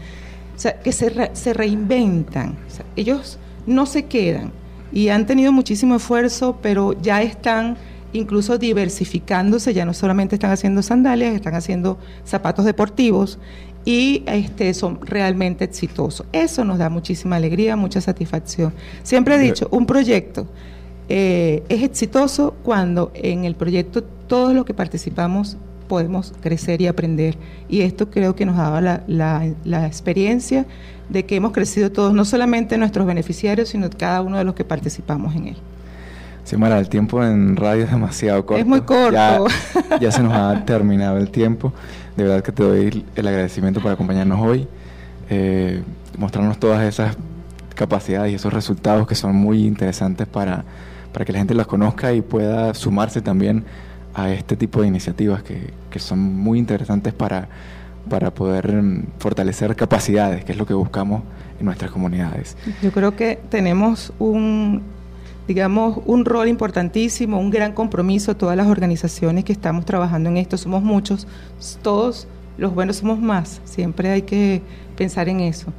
O 0.57 0.59
sea, 0.59 0.80
que 0.80 0.92
se, 0.92 1.30
se 1.32 1.52
reinventan. 1.52 2.57
ellos 2.96 3.38
no 3.66 3.86
se 3.86 4.05
quedan 4.07 4.52
y 4.95 5.09
han 5.09 5.26
tenido 5.26 5.53
muchísimo 5.53 5.97
esfuerzo, 5.97 6.59
pero 6.62 6.92
ya 7.03 7.20
están 7.20 7.76
incluso 8.12 8.59
diversificándose, 8.59 9.74
ya 9.74 9.84
no 9.84 9.92
solamente 9.92 10.36
están 10.36 10.53
haciendo 10.53 10.82
sandalias, 10.82 11.34
están 11.34 11.57
haciendo 11.57 11.99
zapatos 12.24 12.64
deportivos 12.64 13.40
y 13.84 14.22
este, 14.26 14.72
son 14.72 15.05
realmente 15.05 15.64
exitosos. 15.64 16.24
Eso 16.32 16.64
nos 16.64 16.78
da 16.78 16.88
muchísima 16.90 17.34
alegría, 17.36 17.74
mucha 17.74 18.01
satisfacción. 18.01 18.72
Siempre 19.03 19.34
he 19.34 19.38
dicho, 19.38 19.66
un 19.72 19.84
proyecto 19.84 20.47
eh, 21.09 21.64
es 21.68 21.82
exitoso 21.82 22.55
cuando 22.62 23.11
en 23.14 23.45
el 23.45 23.57
proyecto 23.57 24.05
todos 24.05 24.55
los 24.55 24.64
que 24.64 24.74
participamos 24.74 25.57
podemos 25.89 26.32
crecer 26.41 26.80
y 26.80 26.87
aprender. 26.87 27.37
Y 27.68 27.82
esto 27.82 28.11
creo 28.11 28.35
que 28.35 28.47
nos 28.47 28.57
daba 28.57 28.80
la, 28.80 29.03
la, 29.07 29.87
experiencia 29.87 30.66
de 31.09 31.24
que 31.24 31.37
hemos 31.37 31.53
crecido 31.53 31.91
todos, 31.93 32.14
no 32.14 32.24
solamente 32.24 32.78
nuestros 32.78 33.07
beneficiarios, 33.07 33.68
sino 33.68 33.89
cada 33.91 34.22
uno 34.22 34.39
de 34.39 34.45
los 34.45 34.55
que 34.55 34.64
participamos 34.64 35.35
en 35.35 35.49
él. 35.49 35.57
Mara, 36.59 36.78
el 36.78 36.89
tiempo 36.89 37.24
en 37.24 37.57
radio 37.57 37.85
es 37.85 37.91
demasiado 37.91 38.45
corto. 38.45 38.61
Es 38.61 38.66
muy 38.66 38.82
corto. 38.82 39.47
Ya, 40.01 40.12
se 40.12 40.22
nos 40.22 40.32
ha 40.35 40.64
terminado 40.64 41.18
el 41.18 41.30
tiempo. 41.30 41.72
De 42.16 42.24
verdad 42.24 42.43
que 42.43 42.53
te 42.53 42.62
doy 42.62 43.05
el 43.16 43.26
agradecimiento 43.26 43.80
por 43.80 43.91
acompañarnos 43.91 44.41
hoy, 44.41 44.68
eh, 45.30 45.82
mostrarnos 46.16 46.59
todas 46.59 46.82
esas 46.82 47.16
capacidades 47.74 48.32
y 48.32 48.35
esos 48.37 48.53
resultados 48.53 49.07
que 49.07 49.14
son 49.14 49.35
muy 49.35 49.66
interesantes 49.66 50.28
para 50.28 50.64
para 51.14 51.24
que 51.24 51.32
la 51.32 51.39
gente 51.39 51.55
las 51.55 51.68
conozca 51.68 52.12
y 52.12 52.20
pueda 52.20 52.74
sumarse 52.74 53.22
también 53.22 53.64
a 54.14 54.30
este 54.30 54.56
tipo 54.56 54.80
de 54.80 54.88
iniciativas 54.88 55.42
que, 55.42 55.72
son 55.98 56.18
muy 56.18 56.58
interesantes 56.58 57.12
para, 57.12 57.48
para 58.10 58.32
poder 58.34 58.72
mm, 58.72 59.06
fortalecer 59.18 59.76
capacidades, 59.76 60.44
que 60.44 60.52
es 60.52 60.58
lo 60.58 60.66
que 60.66 60.74
buscamos 60.74 61.22
en 61.60 61.66
nuestras 61.66 61.90
comunidades. 61.90 62.56
Yo 62.82 62.90
creo 62.90 63.14
que 63.14 63.38
tenemos 63.48 64.12
un, 64.18 64.82
digamos, 65.46 66.00
un 66.06 66.24
rol 66.24 66.48
importantísimo, 66.48 67.38
un 67.38 67.50
gran 67.50 67.72
compromiso, 67.72 68.36
todas 68.36 68.56
las 68.56 68.66
organizaciones 68.66 69.44
que 69.44 69.52
estamos 69.52 69.84
trabajando 69.84 70.30
en 70.30 70.36
esto, 70.36 70.56
somos 70.56 70.82
muchos, 70.82 71.28
todos 71.82 72.26
los 72.58 72.74
buenos 72.74 72.96
somos 72.96 73.20
más, 73.20 73.60
siempre 73.64 74.10
hay 74.10 74.22
que 74.22 74.62
pensar 74.96 75.28
en 75.28 75.40
eso. 75.40 75.72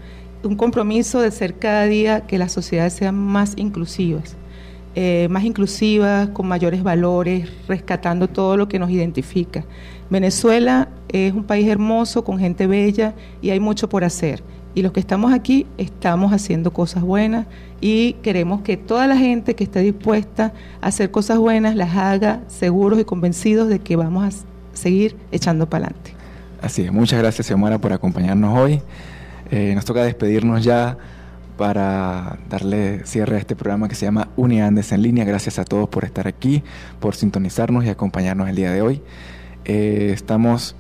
Un 0.44 0.56
compromiso 0.56 1.22
de 1.22 1.32
ser 1.32 1.56
cada 1.56 1.86
día 1.86 2.22
que 2.22 2.38
las 2.38 2.52
sociedades 2.52 2.94
sean 2.94 3.16
más 3.16 3.54
inclusivas 3.58 4.38
eh, 4.98 5.28
más 5.30 5.44
inclusivas, 5.44 6.30
con 6.30 6.48
mayores 6.48 6.82
valores, 6.82 7.50
rescatando 7.68 8.30
todo 8.30 8.56
lo 8.56 8.70
que 8.70 8.80
nos 8.80 8.90
identifica. 8.90 9.66
Venezuela 10.10 10.88
es 11.10 11.34
un 11.34 11.44
país 11.44 11.68
hermoso, 11.68 12.24
con 12.24 12.40
gente 12.40 12.66
bella 12.66 13.14
y 13.42 13.50
hay 13.50 13.60
mucho 13.60 13.90
por 13.90 14.06
hacer. 14.06 14.42
Y 14.74 14.82
los 14.82 14.94
que 14.94 15.02
estamos 15.02 15.34
aquí 15.34 15.66
estamos 15.78 16.32
haciendo 16.32 16.72
cosas 16.72 17.04
buenas 17.04 17.46
y 17.82 18.14
queremos 18.22 18.62
que 18.62 18.78
toda 18.78 19.06
la 19.06 19.18
gente 19.18 19.54
que 19.56 19.66
esté 19.66 19.82
dispuesta 19.82 20.54
a 20.82 20.88
hacer 20.88 21.12
cosas 21.12 21.40
buenas 21.40 21.76
las 21.76 21.96
haga 21.96 22.42
seguros 22.48 23.00
y 23.00 23.04
convencidos 23.04 23.68
de 23.68 23.80
que 23.80 23.98
vamos 23.98 24.24
a 24.34 24.78
seguir 24.78 25.18
echando 25.32 25.70
para 25.70 25.88
adelante. 25.88 26.14
Así 26.62 26.84
es, 26.84 26.92
muchas 26.92 27.20
gracias 27.20 27.48
Xiomara 27.48 27.80
por 27.80 27.92
acompañarnos 27.92 28.58
hoy. 28.58 28.82
Eh, 29.52 29.74
nos 29.76 29.86
toca 29.86 30.04
despedirnos 30.04 30.64
ya 30.64 30.98
para 31.58 32.38
darle 32.50 33.06
cierre 33.06 33.38
a 33.38 33.40
este 33.40 33.56
programa 33.56 33.88
que 33.88 33.96
se 33.96 34.06
llama 34.06 34.30
Uniandes 34.36 34.92
en 34.92 35.02
línea. 35.02 35.26
Gracias 35.26 35.60
a 35.60 35.66
todos 35.66 35.90
por 35.90 36.04
estar 36.04 36.28
aquí, 36.28 36.64
por 37.00 37.16
sintonizarnos 37.16 37.86
y 37.86 37.90
acompañarnos 37.90 38.50
el 38.50 38.56
día 38.56 38.72
de 38.72 38.82
hoy. 38.82 39.02
Eh, 39.66 40.12
estamos 40.14 40.76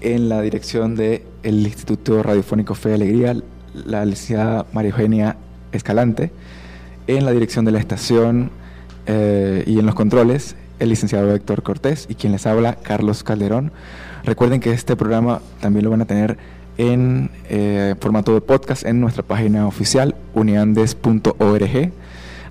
en 0.00 0.28
la 0.28 0.40
dirección 0.42 0.94
del 0.96 1.22
Instituto 1.44 2.22
Radiofónico 2.22 2.74
Fe 2.74 2.90
y 2.90 2.94
Alegría, 2.94 3.36
la 3.74 4.04
licenciada 4.04 4.66
María 4.72 4.90
Eugenia 4.90 5.36
Escalante, 5.72 6.32
en 7.06 7.24
la 7.24 7.32
dirección 7.32 7.64
de 7.64 7.72
la 7.72 7.78
estación 7.78 8.50
eh, 9.06 9.64
y 9.66 9.78
en 9.78 9.86
los 9.86 9.94
controles, 9.94 10.56
el 10.78 10.88
licenciado 10.88 11.34
Héctor 11.34 11.62
Cortés 11.62 12.06
y 12.08 12.14
quien 12.14 12.32
les 12.32 12.46
habla, 12.46 12.76
Carlos 12.82 13.22
Calderón. 13.24 13.72
Recuerden 14.24 14.60
que 14.60 14.72
este 14.72 14.96
programa 14.96 15.40
también 15.60 15.84
lo 15.84 15.90
van 15.90 16.02
a 16.02 16.04
tener 16.04 16.36
en 16.78 17.30
eh, 17.48 17.94
formato 18.00 18.34
de 18.34 18.40
podcast 18.40 18.84
en 18.84 19.00
nuestra 19.00 19.22
página 19.22 19.66
oficial 19.66 20.14
uniandes.org. 20.34 21.92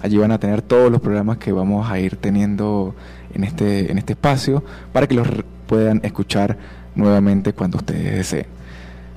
Allí 0.01 0.17
van 0.17 0.31
a 0.31 0.39
tener 0.39 0.61
todos 0.61 0.91
los 0.91 1.01
programas 1.01 1.37
que 1.37 1.51
vamos 1.51 1.89
a 1.89 1.99
ir 1.99 2.15
teniendo 2.15 2.95
en 3.33 3.43
este, 3.43 3.91
en 3.91 3.97
este 3.97 4.13
espacio 4.13 4.63
para 4.93 5.07
que 5.07 5.15
los 5.15 5.27
puedan 5.67 6.01
escuchar 6.03 6.57
nuevamente 6.95 7.53
cuando 7.53 7.77
ustedes 7.77 8.15
deseen. 8.15 8.45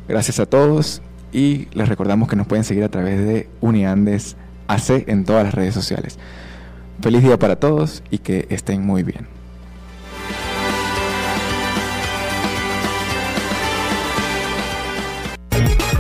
Gracias 0.09 0.39
a 0.41 0.47
todos 0.47 1.03
y 1.33 1.69
les 1.73 1.89
recordamos 1.89 2.29
que 2.29 2.37
nos 2.37 2.47
pueden 2.47 2.65
seguir 2.65 2.85
a 2.85 2.89
través 2.89 3.19
de 3.19 3.49
Uniandes 3.61 4.37
AC 4.69 5.09
en 5.09 5.25
todas 5.25 5.45
las 5.45 5.55
redes 5.55 5.75
sociales. 5.75 6.19
Feliz 7.01 7.23
día 7.23 7.39
para 7.39 7.57
todos 7.57 8.03
y 8.11 8.19
que 8.19 8.47
estén 8.51 8.85
muy 8.87 9.03
bien. 9.03 9.27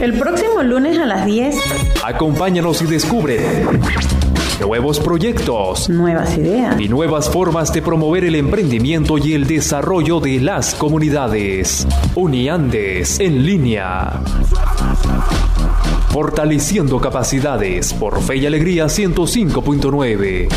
El 0.05 0.13
próximo 0.19 0.63
lunes 0.63 0.99
a 0.99 1.07
las 1.07 1.25
10. 1.25 1.57
Acompáñanos 2.05 2.83
y 2.83 2.85
descubre 2.85 3.41
nuevos 4.61 5.01
proyectos, 5.01 5.89
nuevas 5.89 6.37
ideas 6.37 6.79
y 6.79 6.91
nuevas 6.91 7.31
formas 7.31 7.73
de 7.73 7.81
promover 7.81 8.25
el 8.25 8.35
emprendimiento 8.35 9.17
y 9.17 9.33
el 9.33 9.47
desarrollo 9.47 10.21
de 10.21 10.41
las 10.41 10.75
comunidades. 10.75 11.89
Uniandes 12.17 13.19
en 13.19 13.47
línea. 13.47 14.21
Fortaleciendo 16.11 17.01
capacidades 17.01 17.95
por 17.95 18.21
Fe 18.21 18.37
y 18.37 18.45
Alegría 18.45 18.85
105.9. 18.85 20.49